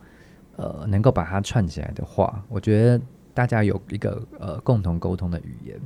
[0.56, 3.00] 呃能够把它串起来的话，我觉得
[3.38, 5.80] 大家有一个呃共同沟通的语言，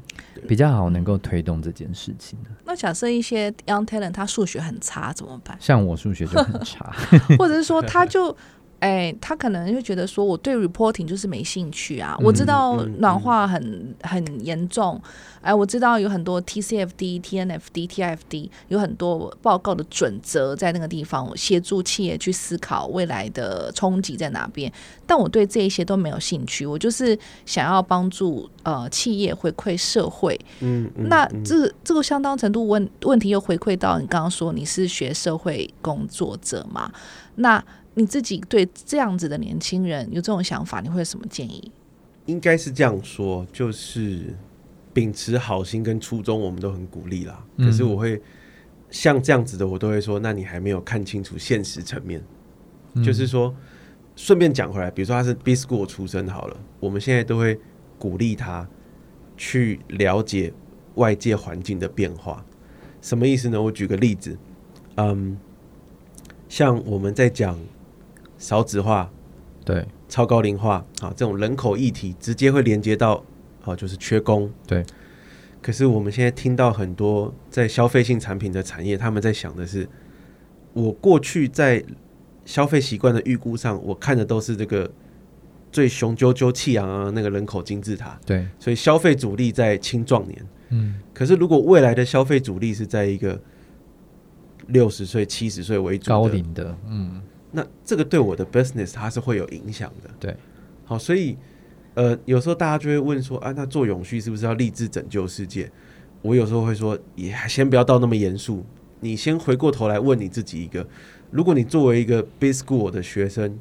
[0.49, 2.39] 比较好能够推动这件事情。
[2.65, 5.55] 那假设一些 young talent 他数学很差怎么办？
[5.61, 6.91] 像我数学就很差，
[7.39, 8.35] 或者是说他就。
[8.83, 12.19] 哎，他可能就觉得说，我对 reporting 就是没兴趣啊。
[12.21, 15.01] 我知嗯道嗯暖化很很严重，
[15.41, 24.73] 哎，我知道有很多 TCFD、TNFD、TIFD 有很多报告的准则在那个地方，协助企业去思考未来的冲击在哪边。
[25.07, 27.17] 但我对这一些都没有兴趣，我就是
[27.47, 30.37] 想要帮助呃企业回馈社会。
[30.59, 36.91] 嗯那这这个相当程度问问题又回馈到你刚刚说你是学社会工作者嘛？
[37.37, 41.71] 那你自己对这样子的年轻人有这种想法，你会有什么建议？
[42.27, 44.35] 应该是这样说，就是
[44.93, 47.45] 秉持好心跟初衷，我们都很鼓励啦。
[47.57, 48.21] 嗯可是我会
[48.91, 52.23] 像这样子的，我都会说，那你还没有看清楚现实层面。
[52.95, 53.55] 嗯就是说，
[54.17, 57.59] 顺便讲回来，比如说他是 B School 出身好了，我们现在都会
[57.99, 58.69] 鼓励他
[59.37, 60.53] 去了解
[60.95, 62.45] 外界环境的变化。
[63.01, 63.61] 什么意思呢？
[63.61, 64.39] 我举个例子，
[64.97, 65.37] 嗯，
[66.49, 67.59] 像我们在讲
[68.43, 69.09] 少子化、
[69.65, 73.25] 对超高龄化啊这种人口议题，直接会连接到
[73.65, 74.51] 啊，就是缺工。
[74.67, 74.85] 对。
[75.61, 79.89] 可是我们现在听到很多在消费性产品的产业，他们在想的是，
[80.73, 81.81] 我过去在
[82.45, 84.91] 消费习惯的预估上，我看的都是这个
[85.71, 88.19] 最雄赳赳、气昂昂的那个人口金字塔。
[88.27, 90.47] 对，所以消费主力在青壮年。
[90.71, 93.41] 嗯，可是如果未来的消费主力是在一个
[94.67, 100.11] 六十岁、七十岁为主高龄的，嗯，那这个对我的 business 它是会有影响的。
[100.19, 100.37] 对，
[100.85, 101.37] 好，所以
[101.95, 105.71] 呃，有时候大家就会问说，啊，那做永续是不是要立志拯救世界？
[106.23, 108.65] 我有时候会说，也先不要到那么严肃，
[109.01, 110.87] 你先回过头来问你自己一个：
[111.31, 113.59] 如果你作为一个 b i s school 的学生，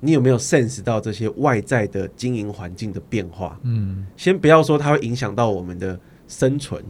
[0.00, 3.60] 你有没有 sense 到这些外在的经营环境的变化？
[3.62, 6.82] 嗯，先不要说它会影响到我们的生存，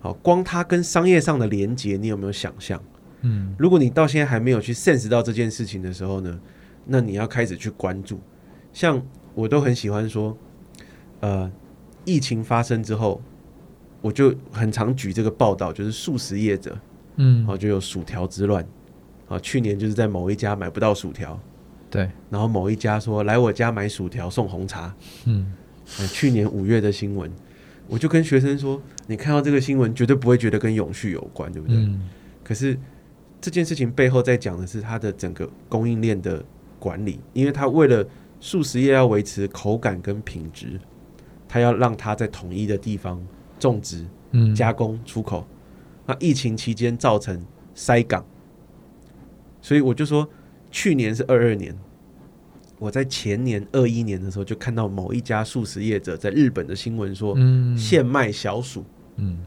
[0.00, 2.80] 好，光它跟商业上的连接，你有没有想象？
[3.24, 6.38] 嗯，如果你到现在还没有去 sense 到这件事情的时候呢，
[6.86, 8.20] 那你要开始去关注。
[8.72, 9.02] 像
[9.34, 10.36] 我都很喜欢说，
[11.20, 11.50] 呃，
[12.04, 13.22] 疫情发生之后，
[14.02, 16.78] 我就很常举这个报道，就是素食业者，
[17.16, 18.66] 嗯，哦，就有薯条之乱，
[19.28, 21.40] 啊，去年就是在某一家买不到薯条，
[21.88, 25.52] 对，然后某一家说来我家买薯条送红茶，嗯，
[25.98, 27.30] 呃，去年五月的新闻，
[27.88, 31.76] 我就跟学生说，你看到这个新闻绝对不会觉得跟永续有关，对不对？
[31.76, 32.02] 嗯，
[32.42, 32.78] 可是
[33.44, 36.42] 这件事情背后在讲的是它的整个供应链的
[36.78, 38.02] 管理，因为它为了
[38.40, 40.80] 素食业要维持口感跟品质，
[41.46, 43.22] 它要让它在统一的地方
[43.58, 45.46] 种植、嗯，加工、出口。
[46.06, 47.38] 那疫情期间造成
[47.74, 48.24] 塞港，
[49.60, 50.26] 所以我就说，
[50.70, 51.78] 去年是二二年，
[52.78, 58.82] 我在前年二一年的时候就看到某一家素食业者在日本的新闻说，嗯，现卖小鼠。
[59.16, 59.44] 嗯，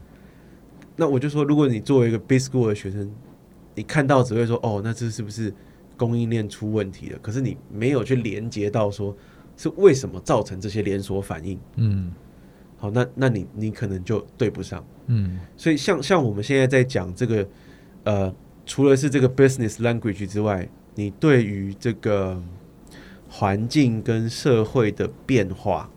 [0.94, 3.10] 那我就说，如果你作为一个 B school 的学生，
[3.78, 5.54] 你看到只会说哦，那这是不是
[5.96, 7.18] 供应链出问题了？
[7.22, 9.16] 可是你没有去连接到说
[9.56, 11.56] 是为什么造成这些连锁反应。
[11.76, 12.12] 嗯，
[12.76, 14.84] 好，那那你你可能就对不上。
[15.06, 17.48] 嗯，所以像像我们现在在讲这个，
[18.02, 18.34] 呃，
[18.66, 22.42] 除了是这个 business language 之外，你对于这个
[23.28, 25.88] 环境跟社会的变化，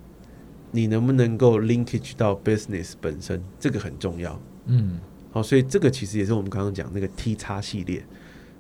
[0.69, 4.39] 你能不能够 linkage 到 business 本身，这个很重要。
[4.67, 4.99] 嗯，
[5.31, 8.03] 好，所以这个其实也是我们刚刚讲那个 T 叉系列。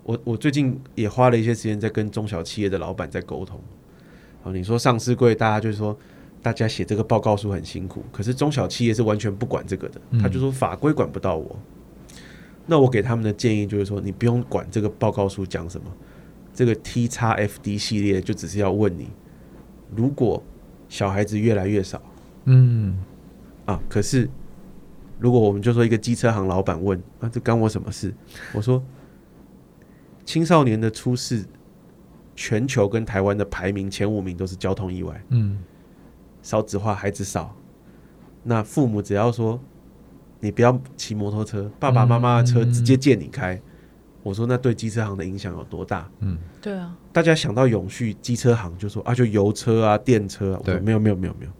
[0.03, 3.59] 我我最近也花了一些时间在跟中小企业的老板在沟通。
[4.41, 5.95] 好，你说上市柜，大家就是说
[6.41, 11.55] 大家写这个报告书很辛苦，可是中小企业是完全不管这个的，他就说法规管不到我。
[12.65, 15.91] 那我给他们的建议就是说，你不用管这个报告书讲什么，
[16.53, 19.09] 这个 T 叉 FD 系列就只是要问你，
[19.95, 20.41] 如果
[20.89, 22.01] 小孩子越来越少
[22.45, 22.97] 嗯，
[23.65, 24.27] 啊，可是
[25.21, 28.11] 如果我们就说一个机车行老板问啊，这干我什么事？
[28.53, 28.83] 我说
[30.25, 31.45] 青少年的出事，
[32.35, 35.23] 全球跟台湾的排名前五名都是交通意外。
[35.29, 35.59] 嗯，
[36.41, 37.55] 少子化，孩子少，
[38.41, 39.59] 那父母只要说
[40.39, 43.61] 你不要骑摩托车，爸爸妈妈的车直接借你开。
[44.23, 46.09] 我说那对机车行的影响有多大？
[46.21, 50.57] 嗯对啊，大家想到永续，机车行就说啊，就油车啊、电车啊。
[50.59, 51.51] 我说对没有没有没有没有，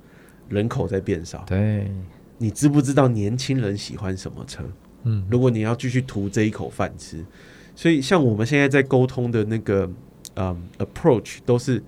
[0.50, 1.44] 人口在变少。
[1.46, 1.92] 对，
[2.42, 4.64] 你知不知道年轻人喜欢什么车？
[5.04, 7.24] 嗯，如果你要继续图这一口饭吃，
[7.76, 9.88] 所以像我们现在在沟通的那个
[10.34, 11.84] 嗯 approach 都是，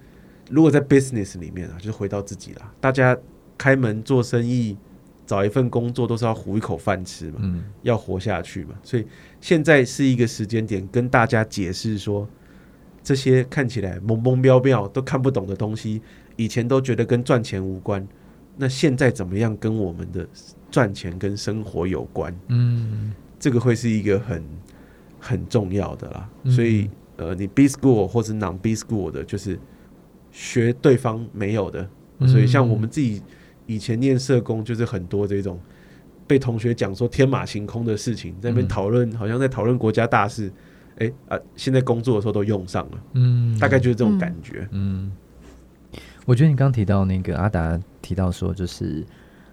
[0.51, 3.17] 如果在 business 里面啊，就是回到自己啦，大家
[3.57, 4.77] 开门做生意，
[5.25, 9.07] 找一份工作都是要糊一口饭吃嘛，嗯，要活下去嘛，所以
[9.41, 12.29] 现在是一个时间点，跟大家解释说，
[13.03, 15.99] 这些看起来懵懵标标都看不懂的东西，
[16.35, 18.07] 以前都觉得跟赚钱无关，
[18.55, 20.27] 那现在怎么样跟我们的
[20.69, 22.33] 赚钱跟生活有关？
[22.47, 24.43] 嗯，这个会是一个很
[25.19, 26.29] 很重要的啦。
[26.43, 29.59] 嗯所以呃，你 B school 或者 non B school 的，就是
[30.31, 31.87] 学对方没有的。
[32.19, 33.21] 嗯所以像我们自己
[33.65, 35.59] 以前念社工，就是很多这种
[36.25, 40.51] 被同学讲说天马行空的事情，在那边嗯讨论，好像在讨论国家大事。
[40.99, 44.67] 哎啊，现在工作的时候都用上了，嗯，大概就是这种感觉。
[44.69, 45.11] 嗯，
[46.23, 49.03] 我觉得你刚提到那个阿达提到说，就是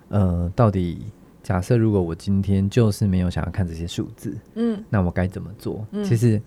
[0.09, 1.07] 呃，到底
[1.43, 5.87] 假设如果我今天就是没有想要看这些数字，嗯，那我该怎么做？
[5.93, 6.05] 嗯。
[6.05, 6.39] 其实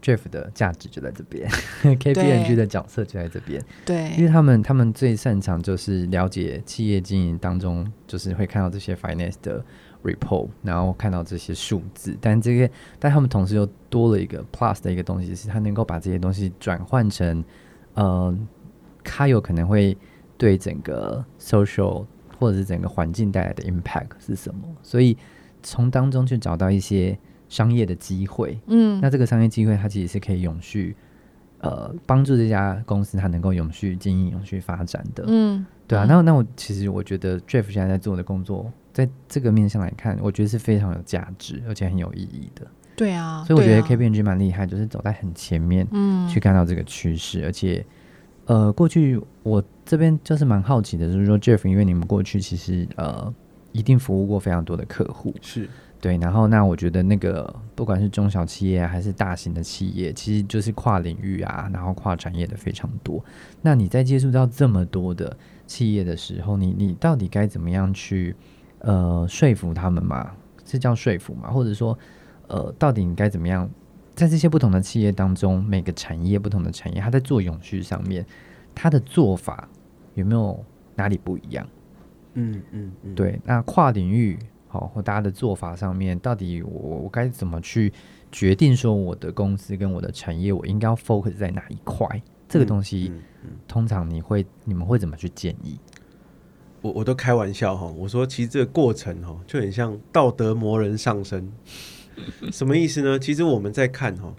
[0.00, 1.48] Jeff 的价值就在这边，
[1.84, 4.10] KPMG 的角色就在这边，对。
[4.16, 9.64] 因为，他们他们最擅长就是了解企业经营当中，就是会看到这些 finance 的
[10.02, 17.44] report，然后看到这些数字，但这个但他们同时又多了一个 plus 的一个东西，是他能够把这些东西转换成，
[17.94, 18.36] 呃，
[19.04, 19.96] 他有可能会
[20.42, 22.04] 对整个 social
[22.36, 25.16] 或者是整个环境带来的 impact 是什么，所以
[25.62, 27.16] 从当中去找到一些
[27.48, 30.96] 商业的机会，嗯，那这个商业机会，它其实是可以永续，
[31.60, 35.22] 呃，帮助这家公司它能够永续经营、永续发展的。
[35.28, 42.66] 嗯，对啊，嗯那那我其实我觉得 Jeff 现在在做的工作在这个面向来看，我觉得是非常有价值而且很有意义的。
[42.96, 47.44] 对啊，所以我觉得 KPMG 蛮厉害，就是走在很前面，嗯，去看到这个趋势。
[47.44, 47.84] 而且，
[48.52, 53.32] 呃，过去我这边就是蛮好奇的，就是说 Jeff，因为你们过去其实呃
[53.72, 55.66] 一定服务过非常多的客户，是
[55.98, 56.18] 对。
[56.18, 63.24] 然后，那我觉得那个不管是中小企业还是大型的企业，其实就是跨领域啊，然后跨产业的非常多。
[63.62, 65.34] 那你在接触到这么多的
[65.66, 68.36] 企业的时候，你你到底该怎么样去
[68.80, 70.30] 呃说服他们嘛？
[70.66, 71.50] 是叫说服嘛？
[71.50, 71.98] 或者说？
[72.48, 73.70] 呃，到底你该怎么样，
[74.22, 78.24] 在这些不同的企业当中，每个产业不同的产业，它在做永续上面，
[78.72, 79.68] 它的做法
[80.14, 81.66] 有没有哪里不一样？
[82.34, 83.40] 嗯嗯嗯，对。
[83.44, 87.92] 那跨领域好，或大家的做法上面，到底我我该怎么去
[88.30, 92.06] 决定说我的公司跟我的产业，我应该要 focus 在哪一块？
[92.48, 93.12] 这个东西，
[93.66, 95.80] 通常你会你们会怎么去建议？
[96.80, 101.52] 我我都开玩笑哈，我说其实这个过程哈，就很像道德魔人上身。
[102.52, 103.18] 什么意思呢？
[103.18, 104.32] 其实我们在看哈，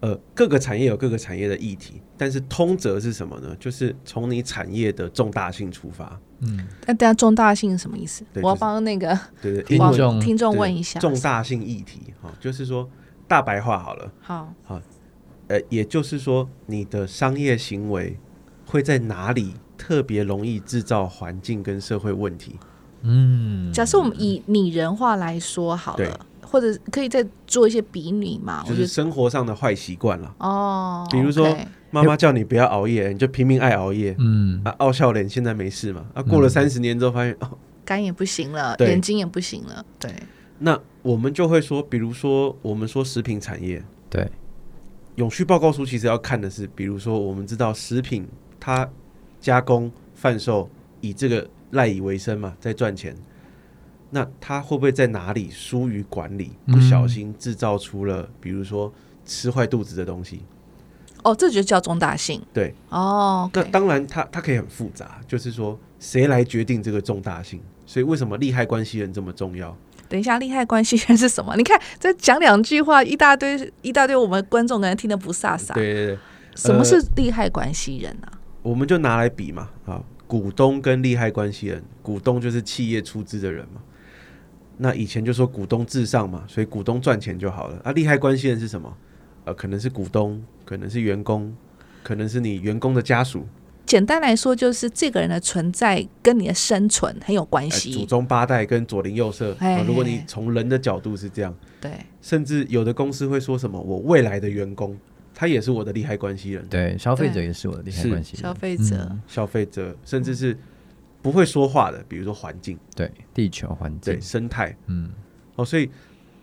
[0.00, 3.56] 呃，各个产业有各个产业的议题，但是通则是什么呢？
[3.58, 6.18] 就是从你产业的重大性出发。
[6.40, 8.24] 嗯，那大家重大性是什么意思？
[8.36, 12.88] 我要帮那个对对听众听众问一下，重大性议题哈，就是说
[13.26, 14.80] 大白话好了，好好，
[15.48, 18.16] 呃，也就是说你的商业行为
[18.66, 22.54] 会在哪里特别容易制造环境跟社会问题？
[23.02, 26.26] 嗯，假设我们以拟人化来说好了。
[26.50, 28.64] 或者可以再做一些比拟嘛？
[28.66, 31.06] 就是生活上的坏习惯了哦。
[31.10, 31.54] 比如说，
[31.90, 34.16] 妈妈叫你不要熬夜，你就拼命爱熬夜。
[34.18, 36.06] 嗯啊，傲笑脸现在没事嘛？
[36.14, 39.84] 啊，过了三十年之后发现哦，肝也不行了，眼睛也不行了。
[39.98, 40.10] 对。
[40.60, 44.28] 那我们就会说，比如说，我们说食品产业，对，
[45.16, 48.26] 永续报告书其实要看的是，比如说，我们知道食品
[48.58, 48.90] 它
[49.40, 50.68] 加工贩售
[51.00, 53.14] 以这个赖以为生嘛，在赚钱。
[54.10, 58.92] 那他会不会在哪里疏于管理，不小心制造出了，比如说
[59.24, 60.42] 吃坏肚子的东西？
[61.24, 62.40] 哦，这就叫重大性。
[62.52, 67.60] 对，哦，那当然，它它可以很复杂，就是说谁来决定这个重大性？
[67.84, 69.76] 所以为什么利害关系人这么重要？
[70.08, 71.54] 等一下，利害关系人是什么？
[71.56, 75.74] 你看，再讲两句话，一大堆一大堆，我们观众可能听得不飒飒。
[75.74, 76.18] 对对对，
[76.54, 78.28] 什么是利害关系人呢？
[78.62, 83.82] 我们就拿来比嘛，啊，股东跟利害关系人，股东就是企业出资的人嘛。
[84.80, 87.80] 那以前就说股东至上嘛，所以股东赚钱就好了。
[87.82, 88.96] 啊，利害关系人是什么？
[89.44, 91.52] 呃，可能是股东，可能是员工，
[92.02, 93.44] 可能是你员工的家属。
[93.84, 97.92] 简单来说，就是这个人的存在跟你的生存很有关系。
[97.92, 99.56] 祖宗八代跟左邻右舍。
[99.86, 101.90] 如果你从人的角度是这样，对。
[102.20, 104.96] 甚至有的公司会说什么：我未来的员工，
[105.34, 106.64] 他也是我的利害关系人。
[106.68, 108.42] 对，消费者也是我的利害关系人。
[108.42, 110.56] 消费者，消费者，甚至是。
[111.20, 115.10] 不会说话的，比如说环境，对地球环境，对生态，嗯，
[115.56, 115.90] 哦，所以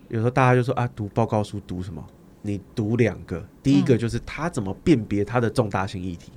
[0.09, 2.05] 有时候大家就说啊，读报告书读什么？
[2.41, 6.31] 你读两个，第一个就是它怎么辨别它的重大性议题。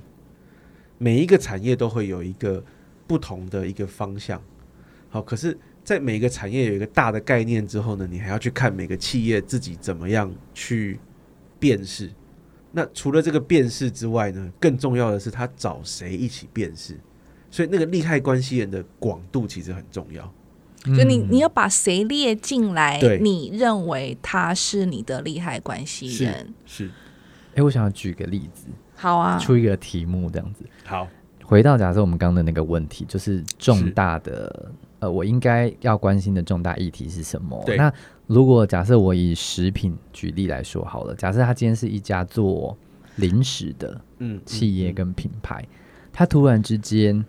[0.97, 2.63] 每一个产业都会有一个
[3.05, 4.41] 不同的一个方向，
[5.09, 10.99] 好，可是，在每个产业有一个大的概念之后呢，你还要去看每个企业自己怎么样去
[11.59, 12.09] 辨识。
[12.71, 16.99] 那除了这个辨识之外呢，更重要的是他找谁一起辨识。
[17.51, 20.23] 所以那个利害关系人的广度其实很重要，
[20.95, 26.89] 就你你要把谁列进来，你认为他是你的利害关系人是？
[27.55, 30.63] 哎，我想要举个例子，好啊，出一个题目这样子。
[30.85, 31.07] 好，
[31.43, 37.61] 回到假设我们刚刚的那个问题，就是重大的呃，我应该要关心的重大议题是什么？
[37.75, 37.91] 那
[38.27, 42.77] 如果假设我以食品举例来说好了，假设他今天是一家做
[43.15, 45.67] 零食的嗯企业跟品牌，
[46.13, 47.25] 他突然之间。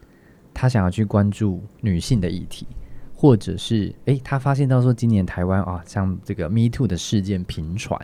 [0.60, 2.66] 他想要去关注女性的议题，
[3.14, 7.98] 或者是诶，他发现到说今年台湾啊，像这个 Me Too 的事件频传，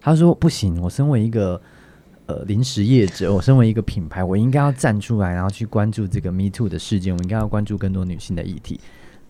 [0.00, 1.62] 他说不行，我身为一个
[2.26, 8.80] 呃临时业者，我身为一个品牌，我应该要站出来，然后去关注这个 Me Too 的事件，我应该要关注更多女性的议题。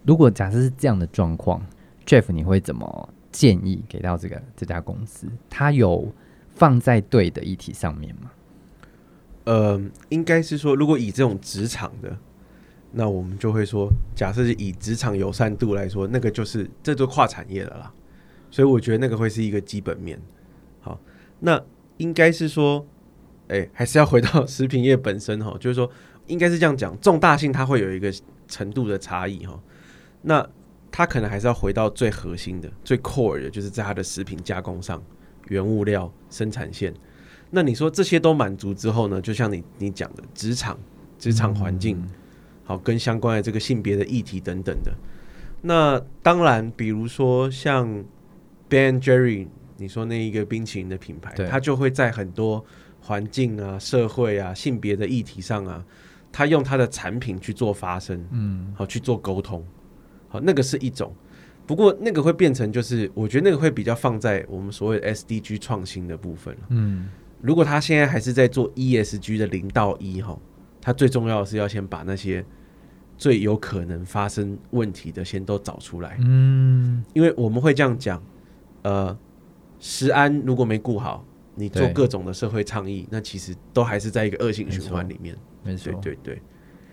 [0.07, 1.62] 如果假设是这样的状况
[2.07, 5.27] ，Jeff，你会怎么建议给到这个这家公司？
[5.51, 6.11] 他有
[6.55, 8.31] 放在对的议题上面吗？
[9.45, 12.16] 呃，应该是说，如果以这种职场的。
[12.95, 17.90] 那我们就会说，假设是以职场友善度来说，那个就是这就跨产业的啦，
[18.51, 20.20] 所以我觉得那个会是一个基本面。
[20.80, 21.01] 好，
[21.40, 21.59] 那
[21.97, 22.86] 应该是说，
[23.49, 25.90] 哎，还是要回到 食品业本身哈，就是说，
[26.26, 28.12] 应该是这样讲，重大性它会有一个
[28.47, 29.59] 程度的差异哈。
[30.20, 30.47] 那
[30.90, 35.03] 它可能还是要回到最核心的、最 core 的，就是在它的食品加工上、
[35.49, 36.93] 原物料、生产线。
[37.51, 39.18] 那你说这些都满足之后呢？
[39.20, 40.78] 就像你你讲的，职场、
[41.18, 42.03] 职场环境。
[42.73, 44.91] 好，跟相关的这个性别的议题等等的，
[45.61, 47.87] 那当然，比如说像
[48.66, 49.47] Ben Jerry，
[49.77, 52.64] 你说那一个冰淇淋的品牌，它就会在很多
[53.03, 55.85] 环境啊、社会啊、性别的议题上啊，
[56.33, 59.62] 它用它的产品去做发声，嗯，好去做沟通，
[60.29, 61.14] 好，那个是一种。
[61.66, 67.11] 不过那个会变成，就是我觉得那个会比较放在我们所谓 SDG 创新的部分嗯，
[67.43, 70.39] 如果他现在还是在做 ESG 的零到一哈，
[70.81, 72.43] 他最重要的是要先把那些。
[73.23, 76.16] 最有可能发生问题的，先都找出来。
[76.18, 78.20] 嗯，因为我们会这样讲，
[78.83, 79.16] 呃，
[79.79, 85.37] 食安如果没顾好，你做各种的社会倡议，那其实都还是在一个恶性循环里面。
[85.62, 86.43] 没错，对对。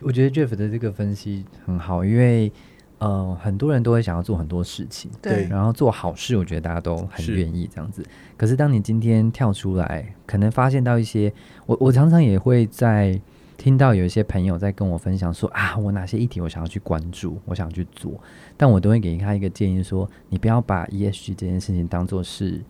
[0.02, 2.52] 我觉得 Jeff 的这个分析很好，因为
[3.00, 8.06] 呃，很多人都会想要做很多事情，对，然后做好事，我觉得大家都很愿意这样子。
[8.38, 11.34] 可是当你今天跳出来，可能发现到一些，
[11.66, 13.20] 我我常常也会在。
[13.60, 18.14] 听到有一些朋友在跟我分享说啊，我哪些议题我想要去关注，我想去做，
[18.55, 22.62] 但我都会给他一个建议，说你不要把 ESG 这件事情当做是，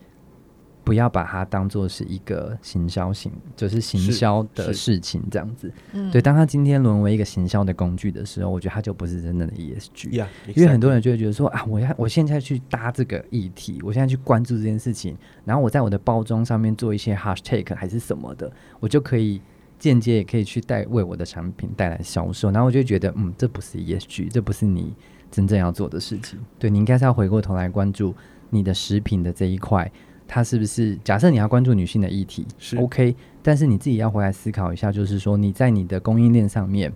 [0.82, 5.72] 不要把它当做是一个行销型，就是行销的事情这样子。
[5.92, 10.26] 嗯，对，当他今天沦为一个行销的工具的时候，我觉得他就不是真正的 ESG。
[10.56, 19.40] 因为很多人就会觉得说啊，我要我现在去搭这个议题，我现在去关注这件事情，然后我在我的包装上面做一些 hashtag 还是什么的，我就可以。
[19.80, 24.94] 间接也可以去带为我的产品带来销售，然后我就觉得，嗯，这不是 ESG，这不是你
[25.28, 26.38] 真正要做的事情。
[26.58, 28.14] 对你应该是要回过头来关注
[28.50, 29.90] 你的食品的这一块，
[30.28, 30.96] 它是不是？
[31.02, 36.92] 假设你要关注女性的议题，是 OK，但是你自己要回来思考一下，就是说你在你的供应链上面。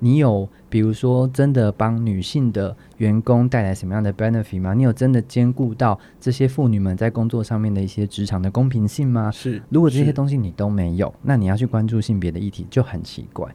[0.00, 4.74] 你有比如说真的帮女性的员工带来什么样的 benefit 吗？
[4.74, 9.30] 你有真的兼顾到这些妇女们在工作上面的一些职场的公平性吗？
[9.30, 13.46] 是，如果这些东西你都没有，那你要去关注性别的议题就很奇怪。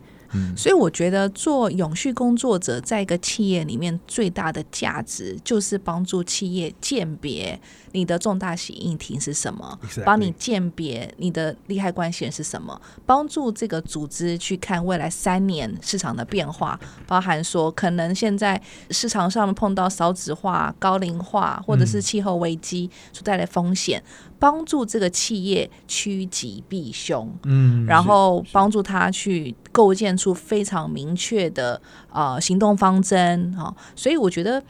[0.56, 7.60] 所以我觉得做永续工作者在一个企业里面最大的价值就是帮助企业鉴别
[7.92, 18.62] 你的重大喜议题是什么，帮你鉴别你的利害关系人是什么，帮助这个组织去看未来三年市场的变化，包含说可能现在
[18.92, 24.04] 市场上碰到少子化、高龄化或者是气候危机所带来风险。
[24.46, 31.82] 帮助这个企业趋吉避凶，嗯，然后帮助他去构建出非常明确的
[32.14, 34.62] 呃行动方针哈，所以我觉得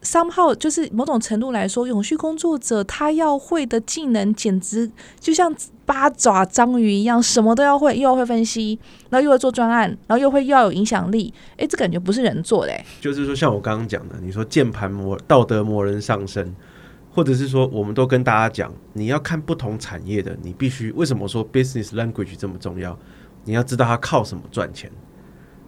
[0.00, 5.52] somehow 就是某种程度来说，永续工作者他要会的技能简直就像
[5.84, 8.78] 八爪章鱼一样，什么都要会，又要会分析，
[9.10, 16.54] 然后又会做专案，然后又会又要有影响力，哎，这感觉不是人做的，就是说像我刚刚讲的，你说键盘磨道德磨人上身。
[17.16, 22.94] 或者是说，我们都跟大家讲，你要看不同产业的，你必须为什么说 business language 这么重要？
[23.42, 24.92] 你要知道它靠什么赚钱。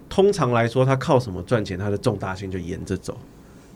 [0.07, 3.17] 通常来说，它靠什么赚钱，它的重大性就沿着走。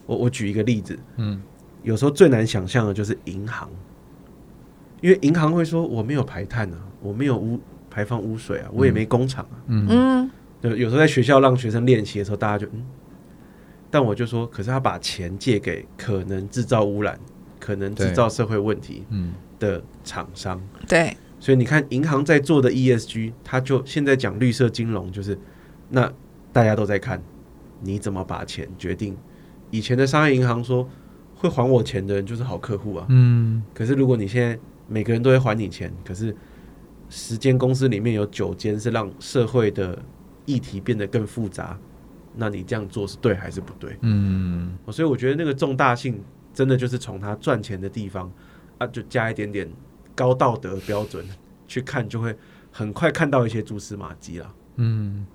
[0.05, 1.41] 我我举一个例子，嗯，
[1.81, 3.67] 有时候最难想象的就是银行，
[5.01, 7.59] 因为银行会说我没有排碳啊，我没有污
[7.89, 12.85] 排放污水啊，我也没工厂啊，嗯嗯，对，有时候在学校让学生练习的时候，大家就嗯，
[13.89, 17.19] 但我就说，可是他把钱借给可能制造污染。
[17.63, 19.05] 可能制造社会问题
[19.57, 25.39] 的厂商，对，所以你看银行在做的 ESG，它就现在讲绿色金融，就是
[25.87, 26.11] 那
[26.51, 27.23] 大家都在看
[27.79, 29.15] 你怎么把钱决定。
[29.71, 30.85] 以前的商业银行说
[31.33, 34.59] 会还我钱的人就是好客户啊，嗯，可是如果你现在
[34.89, 36.35] 每个人都会还你钱，可是
[37.07, 39.97] 十间公司里面有九间是让社会的
[40.45, 41.79] 议题变得更复杂，
[42.35, 43.97] 那你这样做是对还是不对？
[44.01, 46.21] 嗯，所以我觉得那个重大性。
[46.53, 48.31] 真的就是从他赚钱的地方
[48.77, 49.67] 啊，就加一点点
[50.13, 51.25] 高道德标准
[51.67, 52.35] 去看，就会
[52.71, 54.55] 很快看到一些蛛丝马迹了。
[54.75, 55.25] 嗯，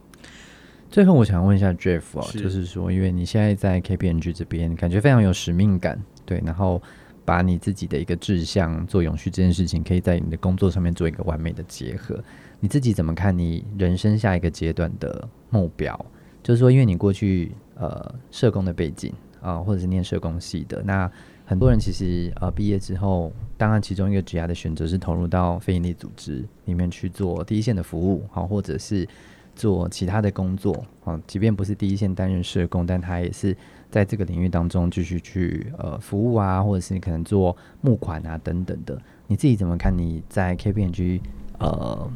[0.89, 6.81] 最后我想问一下 Jeff 啊，就是说，因为你现在在 KPMG 这边，感觉非常有使命感，对，然后
[7.25, 12.23] 把你自己的一个志向做永续这件事情，可以在你的工作上面做一个完美的结合。
[12.61, 16.07] 你自己怎么看你人生下一个阶段的目标？
[16.43, 19.13] 就是说，因为你过去呃社工的背景。
[19.41, 21.11] 啊，或者是念社工系的，那
[21.45, 29.09] 很多人其实呃毕业之后，当然其中一个职业的选择是投入到非营利组织里面去做第一线的服务，好，或者是
[29.57, 33.57] 做其他的工作，啊，即便不是第一线担任社工，但他也是
[33.91, 39.01] 在这个领域当中继续去呃服务啊，或者是你可能做募款啊等等的。
[39.27, 39.97] 你自己怎么看？
[39.97, 41.21] 你在 KPMG
[41.59, 42.11] 呃，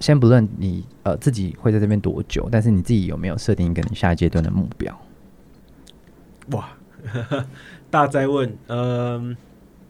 [0.00, 4.98] 先不论你呃自己会在这边多久，但是你自己有没有设定一个你下一阶段的目标？
[6.50, 6.76] 哇，
[7.90, 9.36] 大灾问，嗯，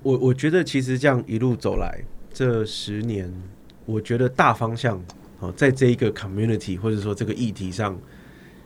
[0.02, 3.32] 我我觉得其实这样一路走来这十年，
[3.86, 5.02] 我觉得大方向
[5.40, 7.98] 哦，在这一个 community 或者说这个议题上，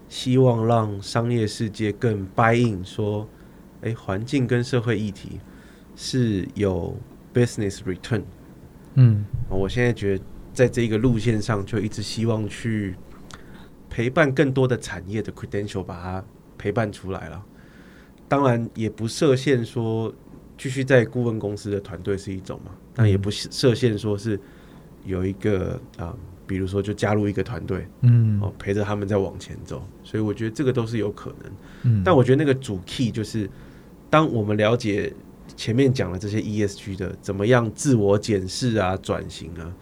[0.08, 3.28] 希望让商业世界更 buy in，说，
[3.82, 5.40] 哎，环境跟社会议题
[5.94, 6.96] 是有
[7.32, 8.22] business return。
[8.94, 12.96] 嗯，我现在觉得在这个路线上，就一直希望去
[13.88, 16.24] 陪伴更多的产业的 credential，把它
[16.58, 17.44] 陪伴出来了。
[18.28, 20.12] 当然，也不设限说
[20.58, 24.38] 继续在顾问公司的团队是一种嘛，但也不设限说是
[25.04, 26.16] 有一个啊。
[26.48, 31.52] 比如说，就加入一个团队，嗯，哦，陪着他们在往前走，所以我觉得这个都是有可能。
[31.82, 33.50] 嗯，但我觉得那个主 key 就是，
[34.08, 35.12] 当我们了解
[35.56, 39.74] 前面讲的这些 ESG 的怎么样自我检视啊、转型啊，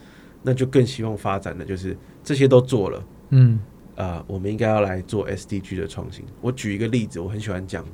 [0.43, 3.61] 那就更希望发展的就是这些都做了，嗯，
[3.97, 6.25] 啊，我们应该要来做 SDG 的创新。
[6.41, 7.85] 我举一个例子，我很喜欢讲，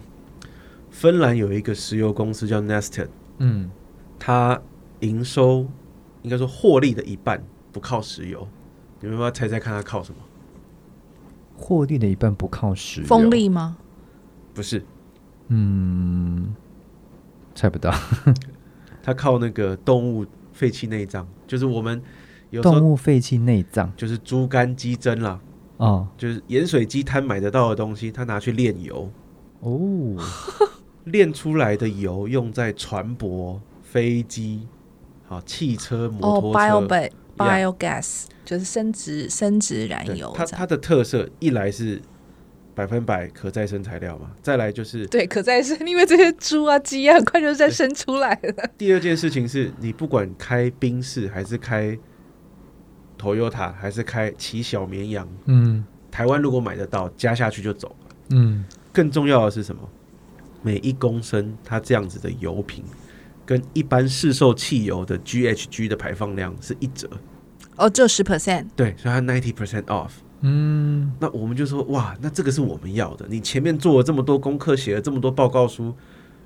[0.91, 3.71] 芬兰有一个石油公司叫 Neste，嗯，
[4.19, 4.61] 它
[5.01, 5.67] 营收
[6.23, 8.47] 应该说获利的一半不靠石油。
[9.01, 10.19] 你们要猜猜看，它靠什么？
[11.57, 13.77] 获利的一半不靠石油，风力吗？
[14.53, 14.85] 不是，
[15.49, 16.55] 嗯，
[17.55, 17.95] 猜不到。
[19.03, 22.03] 它靠那个动物废弃内脏，就是我们
[22.51, 25.41] 有动物废弃内脏，就是猪肝、鸡胗啦，
[25.79, 29.11] 哦，就是盐水鸡摊买得到的东西，它拿去炼油。
[29.61, 30.17] 哦，
[31.11, 34.67] 炼出来的油用在船舶、飞机、
[35.27, 37.11] 好汽车、摩托车。
[37.37, 41.99] Biogas 就是生殖生殖燃油，它它的特色一来是
[42.75, 48.71] 百分百可再生材料嘛，再来就是对可再生，因为这些猪啊鸡啊很快就再生出来了。
[48.77, 51.97] 第二件事情是你不管开宾士还是开
[53.19, 59.89] Toyota 还是开骑小绵羊，嗯，台湾如果买得到加下去就走了，嗯，更重要的是什么？
[60.63, 62.85] 每一公升它这样子的油品
[63.45, 67.09] 跟一般市售汽油的 GHG 的排放量是一折。
[67.77, 70.11] 哦，只有十 percent，对，所以它 ninety percent off。
[70.43, 73.27] 嗯，那我们就说，哇，那这个是我们要的。
[73.29, 75.95] 你前面做了这么多功课，写了这么多报告书，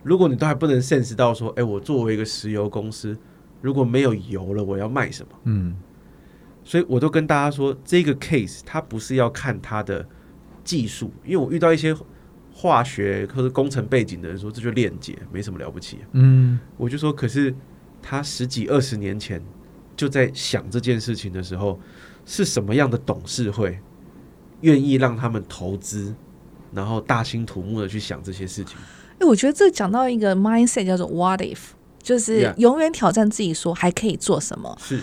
[0.03, 3.17] 如果你都还不能 sense 到说，哎，我作为一个石油公司，
[3.61, 5.33] 如果没有油了，我要卖什么？
[5.45, 5.77] 嗯，
[6.65, 10.07] 所以我都跟大家说，这个 case 它不是要看它的
[10.65, 11.95] 技术，因为我遇到一些
[12.55, 15.99] 化学或者工程背景的人说，这就链接，没什么了不起。
[16.13, 17.55] 嗯，我就说，可是
[18.01, 19.43] 他十几二十年前。
[19.97, 21.79] 就在想这件事情的时候，
[22.27, 23.79] 是什么样的董事会
[24.63, 26.13] 愿意让他们投资，
[26.73, 28.77] 然后大兴土木的去想这些事情？
[29.21, 31.59] 哎，我觉得这讲到一个 mindset 叫做 what if，
[32.03, 34.77] 就是永远挑战自己，说还可以做什么？
[34.81, 35.01] 是，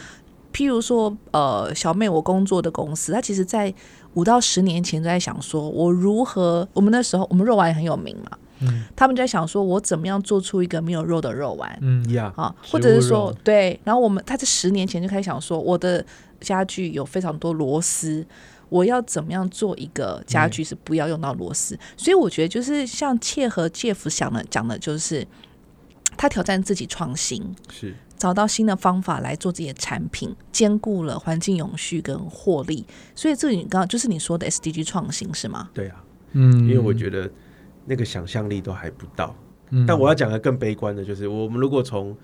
[0.51, 3.73] 譬如说，呃，小妹我工作的公司，它其实在
[4.13, 6.67] 五到十年前就在想说，我如何？
[6.73, 8.37] 我们那时候我们肉丸也很有名嘛。
[8.63, 11.75] 嗯他们就在想说，我怎么样做出一个没有肉的肉丸？
[11.81, 16.05] 嗯呀，啊，或者是说，对，然后我们他在十年前就开始想说，我的
[16.39, 18.23] 家具有非常多螺丝，
[18.69, 21.75] 我要怎么样做一个家具是不要用到螺丝？
[21.97, 25.25] 所以我觉得就是像切和 Jeff 想的讲的，就是
[26.15, 32.85] 他挑战自己创新，是找到新的方法来做自己的产品，兼顾了环境永续跟获利。
[33.15, 35.69] 所以这你刚刚就是你说的 SDG 创新是吗？
[35.73, 36.03] 对啊，
[36.33, 37.29] 嗯，因为我觉得。
[37.83, 39.35] 那个想象力都还不到，
[39.71, 42.15] 嗯但我要讲的更悲观的就是，我们如果从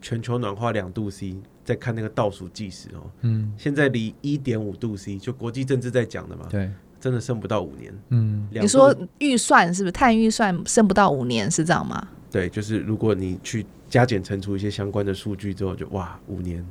[0.00, 6.68] 全球暖化两度 C 再看那个倒数计时哦，嗯，现在离一点五度 C 就国际政治在讲的嘛，对，
[7.00, 12.08] 真的剩不到五年，嗯，你说预算是不是碳预算剩不到五年是这样吗？
[12.28, 16.66] 对，就是如果你去加减乘除一些相关的数据之后，就哇五年，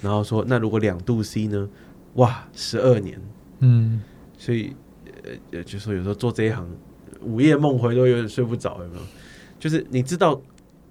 [0.00, 1.68] 然后说那如果两度 C 呢？
[2.14, 3.20] 哇十二年，
[3.60, 4.02] 嗯，
[4.36, 4.74] 所以
[5.52, 6.66] 呃就说有时候做这一行。
[7.22, 9.02] 午夜梦回都有点睡不着，有没有？
[9.60, 10.40] 就是你知道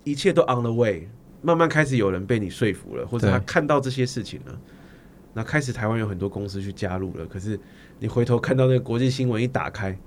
[0.05, 1.07] 一切都 on the way，
[1.41, 4.57] 慢慢开始有人被你说服了，或者他看到这些事情了，
[5.34, 7.26] 那开始台湾有很多公司去加入了。
[7.26, 7.59] 可是
[7.99, 9.97] 你回头看到那个国际新闻一打开，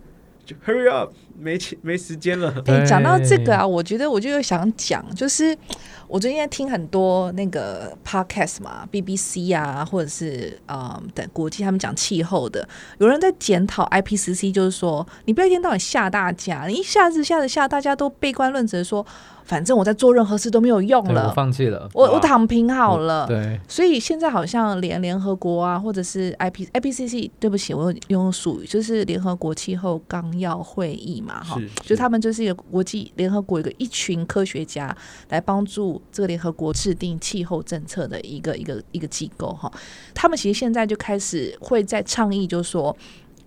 [0.48, 2.62] 就 hurry up，没钱没时间了。
[2.64, 5.56] 哎，讲到这个啊，我觉得我就想讲，就是。
[6.08, 19.04] 我最近在听很多那个 podcast 嘛，BBC 啊，或者是嗯等国际他们讲气候的，有人在检讨 IPCC，就是说你不要一天到晚吓大家，你一下子吓着吓，大家都悲观论者说。
[19.48, 23.26] 反正我在做任何事都没有用了，我放弃了，我我躺平好了。
[23.26, 34.94] 对，所以现在好像连联合国啊，或者是 I P I P C C，对不起，我用属于，就是联合国气候纲要会议嘛，哈，就他们就是一个国际联合国一个一群科学家
[35.30, 39.72] 来帮助这个联合国制定气候政策的一个一个一个机构哈。
[40.14, 42.94] 他们其实现在就开始会在倡议，就是说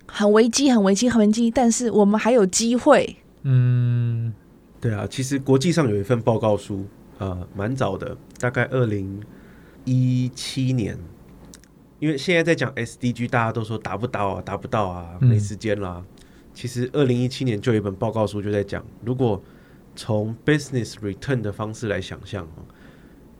[0.08, 3.16] 很危机，很危机，很危机，但是我们还有机会。
[3.43, 4.34] 嗯。
[4.82, 6.86] 对啊，其实国际上有一份报告书，
[7.19, 9.21] 呃，蛮早的，大概二零
[9.86, 10.97] 一七年，
[11.99, 16.03] 因为现在在讲 SDG，大家都说达不到啊，达不到啊，没时间啦。
[16.53, 19.41] 其实二零一七年就有一本报告书就在讲，如果
[19.95, 22.47] 从 business return 的方式来想象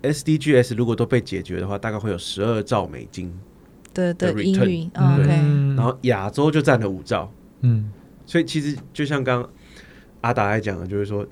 [0.04, 3.34] ，SDGs 如果都被解决的话，大概会有十二兆美金
[3.94, 4.66] 的的英 return。
[4.68, 5.28] 语，OK，
[5.76, 7.32] 然后亚洲就占了五兆，
[7.62, 7.92] 嗯，
[8.26, 9.50] 所以其实就像刚
[10.22, 11.28] 阿达来讲的，就是说，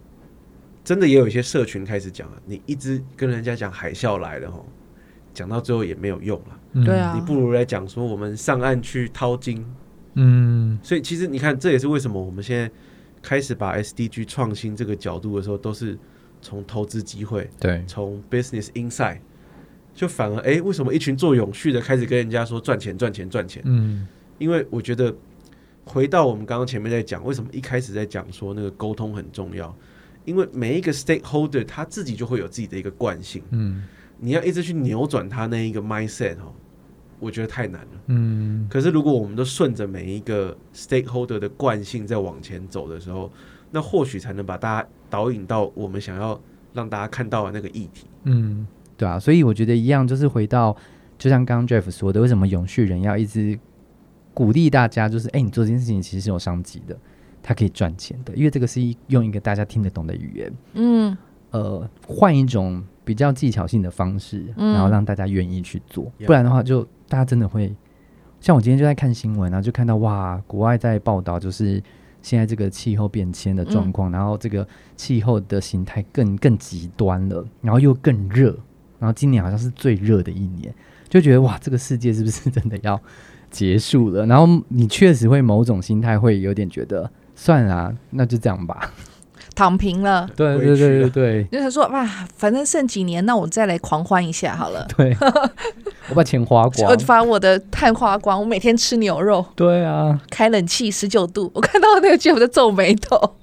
[0.84, 4.66] 真的也有一些社群开始讲了，你一直跟人家讲海啸来了吼。
[5.32, 9.64] 讲到最后也没有用了，对啊，你不如来讲说我们上岸去淘金，
[10.16, 12.70] 嗯，所以其实你看，这也是为什么我们现在
[13.22, 15.98] 开始把 SDG 创新这个角度的时候，都是
[16.42, 19.20] 从投资机会，对，从 business inside，
[19.94, 23.62] 就反而哎，为什么一群做永续的开始跟人家说赚钱赚钱赚钱？
[23.66, 24.08] 嗯，
[24.40, 25.16] 因为我觉得
[25.92, 29.76] 回到我们刚刚前面在讲，为什么一开始在讲说那个沟通很重要，
[30.24, 33.84] 因为每一个 stakeholder 他自己就会有自己的一个惯性，嗯。
[34.22, 36.52] 你要一直去扭转他那一个 mindset 哦，
[37.20, 38.02] 我觉得太难了。
[38.08, 43.32] 嗯，可是如果我们都顺着每一个 stakeholder 的惯性在往前走的时候，
[43.72, 46.38] 那或许才能把大家导引到我们想要
[46.74, 48.08] 让大家看到的那个议题。
[48.24, 48.68] 嗯，
[48.98, 50.76] 对啊，所以我觉得一样，就是回到
[51.18, 53.58] 就像刚刚 Jeff 说的，为什么永续人要一直
[54.34, 56.98] 鼓励大家，就是哎，你做这件事情其实是有商机的，
[57.42, 60.54] 它可以赚钱的，因为这个是用一个大家听得懂的语言。
[60.74, 61.18] 嗯，
[61.52, 62.84] 呃，换一种。
[63.06, 67.76] 比较技巧性的方式，然后让大家愿意去做，不然的话，就大家真的会
[68.40, 71.82] 像我今天就在看新闻，然后就看到哇，国外在报道，就是
[72.22, 78.56] 现在这个气候变迁的状况，然后这个气候的形态更更极端了，然后又更热，
[79.00, 80.72] 然后今年好像是最热的一年，
[81.08, 83.02] 就觉得哇，这个世界是不是真的要
[83.50, 84.26] 结束了？
[84.26, 88.91] 然后你确实会某种心态会有点觉得，算了，那就这样吧。
[89.56, 92.06] 躺平了，对对对对对，就是说哇，
[92.38, 94.88] 反正剩几年，那我再来狂欢一下好了。
[94.95, 95.14] 对，
[96.10, 99.45] 我把钱花光，我把我的碳花光，我每天吃牛肉。
[99.56, 103.36] 对啊，开冷气十九度，我看到那个 Jeff 在皱眉头，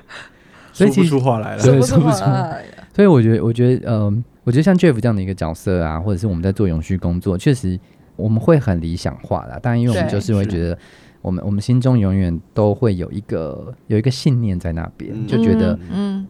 [0.74, 2.62] 说不出话来了，说不出话来。
[2.94, 7.78] 所以我觉得，我觉得，嗯，我觉得像 Jeff 这样的一个角色啊，或者是我们在做永续工作，确实
[8.16, 9.58] 我们会很理想化的。
[9.60, 10.78] 当然，因为我们就是会觉得。
[11.24, 16.26] 我们我们心中永远都会有一个有一个信念在那边，就觉得嗯，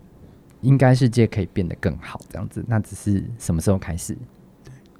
[0.60, 2.64] 应该世界可以变得更好这样子。
[2.68, 4.16] 那只是什么时候开始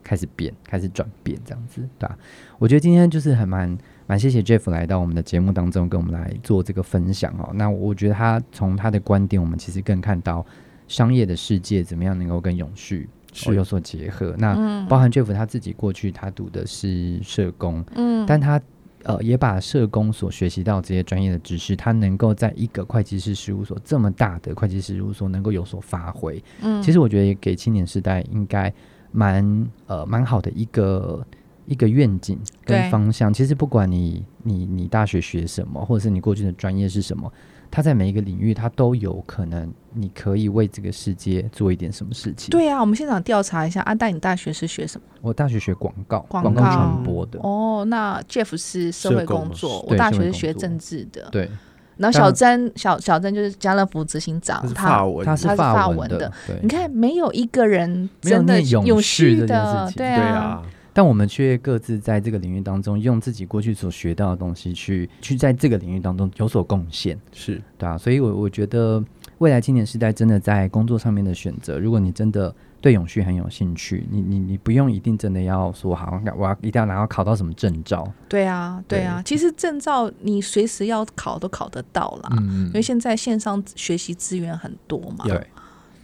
[0.03, 2.19] 开始变，开始转变这样子，对吧？
[2.59, 3.79] 我觉得今天就是很蛮
[4.09, 7.51] 蛮谢谢 Jeff 来到我们的节目当中，跟我们来做这个分享哦。
[7.55, 10.45] 那我觉得他从他的观点，我们其实更看到
[10.89, 13.09] 商业的世界怎么样能够更永续
[13.53, 14.35] 有所结合。
[14.39, 18.61] 那包含 Jeff 他自己过去他读的是社工，嗯，但他。
[19.07, 26.43] 呃，也把社工所学习到这些专业的知识，他能够在一个会计师事务所这么大的会计师事务所能够有所发挥。
[26.63, 28.73] 嗯，其实我觉得也给青年时代应该
[29.13, 31.23] 蛮呃蛮好的一个
[31.67, 33.31] 一个愿景跟方向。
[33.31, 37.31] 其实不管你你你大学学什么，或者是你过去的专业是什么。
[37.75, 42.51] 他在每一个领域，他都有可能，你可以为这个世界做一点什么事情。
[42.51, 45.07] 对呀，我们现场调查一下，阿戴，你大学是学什么？
[45.21, 47.41] 我大学学广告，广告传播的。
[47.43, 51.29] 哦，那 Jeff 是社会工作，我大学是学政治的。
[51.33, 51.51] 对。
[51.97, 56.33] 然后小珍，小小珍就是家乐福执行长，他他是法文的。
[56.63, 60.63] 你看，没有一个人真的永续的，对啊。
[60.95, 67.99] 但我们却各自在这个领域当中，用自己过去所学到的东西去去在这个领域当中有所贡献，是对啊。
[67.99, 69.05] 所以，我我觉得
[69.39, 78.07] 未来青年时代真的在工作上面的选择，如果你真的对永续很有兴趣，你你你不用一定真的要说好，我要一定要拿到考到什么证照。
[78.29, 79.21] 对啊，对啊。
[79.25, 85.25] 其实证照你随时要考都考得到啦，因为现在线上学习资源很多嘛。
[85.25, 85.45] 对，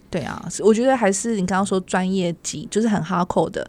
[0.09, 0.45] 对啊。
[0.59, 3.65] 我觉得还是你刚刚说专业级，就是很哈扣的。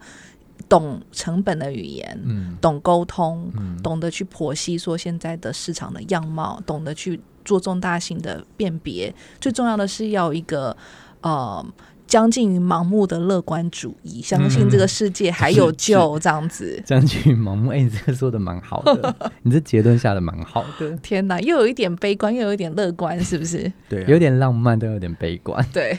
[0.68, 9.14] 懂成本的语言，嗯，懂沟通，嗯，懂得去剖析说现在的市场的样貌，懂得去做重大性的辨别。
[9.40, 10.76] 最重要的是要一个
[11.22, 11.64] 呃，
[12.06, 16.80] 将近于盲目的乐观主义，相信这个世界还有救，这样子。
[16.86, 20.96] 将近于盲目，哎，你这个说的蛮好的， 你这结论下的蛮好的。
[20.98, 23.72] 天哪，又有一点悲观，又有一点乐观，是不是？
[23.88, 25.64] 对，有点浪漫，都有点悲观。
[25.72, 25.98] 对，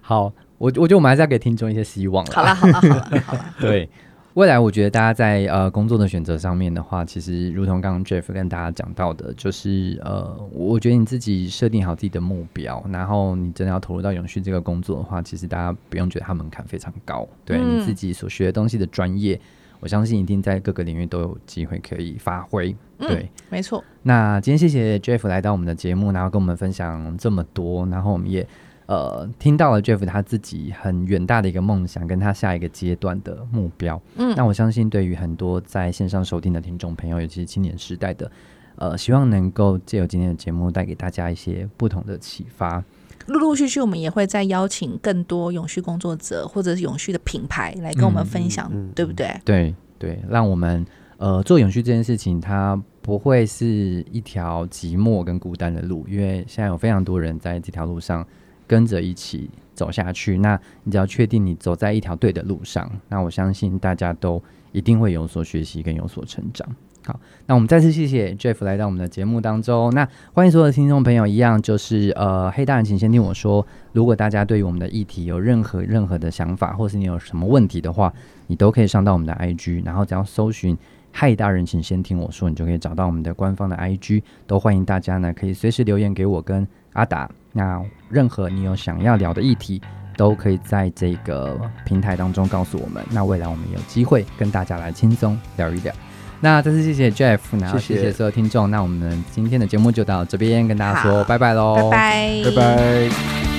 [0.00, 0.32] 好。
[0.58, 2.32] 我我觉得我们还是要给听众一些希望了。
[2.32, 3.44] 好了好了好了好了。
[3.60, 3.88] 对，
[4.34, 17.26] 未来我觉得大家在呃工作的选择上面的话，其实如同刚刚 Jeff 跟大家讲到的，就是呃，我觉得你自己设定好自己的目标，然后你真的要投入到永续这个工作的话，其实大家不用觉得它门槛非常高。
[17.44, 19.40] 对你自己所学的东西的专业，
[19.80, 22.74] 我相信一定在各个领域都有机会可以发挥。
[22.98, 23.82] 对，没错。
[24.02, 28.44] 那今天谢谢 Jeff 来到我们的节目，然后跟我们分享这么多，然后我们也。
[28.88, 34.00] 呃，听到了 Jeff 他自己很远大的一个梦想，跟他下一个阶段的目标。
[34.16, 38.32] 嗯，那我相信对于很多在线上收听的听众朋友，尤其是青年时代的，
[38.76, 42.82] 呃，希望能够借由今天的节目带给大家一些不同的启发。
[43.26, 49.38] 陆陆续续，我们也会再邀请更多永续工作者或者是永续的品牌来跟我们分享，对不对？
[49.44, 50.82] 对对，让我们
[51.18, 58.26] 呃做永续这件事情，它不会是一条寂寞跟孤单的路，因为现在有非常多人在这条路上。
[58.68, 64.40] 跟着一起走下去，那你只要确定你走在一条对的路上，那我相信大家都
[64.70, 66.68] 一定会有所学习跟有所成长。
[67.06, 69.90] 好，那我们再次谢谢 Jeff 来到我们的节目当中。
[69.94, 73.66] 那欢迎所有的听众朋友，一样就是呃，黑大人，请先听我说。
[73.92, 78.12] 如果大家对于我们的议题有任何任何的想法，或是你有什么问题的话，
[78.48, 80.76] 你都可以上到我们的 IG，然后只要搜寻
[81.10, 84.22] “嗨大人，请先听我说”，你就可以找到我们的官方的 IG。
[84.46, 87.30] 都欢迎大家呢，可以随时留言给我跟阿达。
[87.58, 89.82] 那任何你有想要聊的议题，
[90.16, 93.04] 都可以在这个平台当中告诉我们。
[93.10, 95.92] 那未来我们有机会跟大家来轻松聊一聊。
[96.40, 98.70] 那再次谢谢 Jeff，然后谢谢所有听众。
[98.70, 103.57] 那我们今天的节目就到这边，跟大家说拜拜喽，拜拜，拜拜。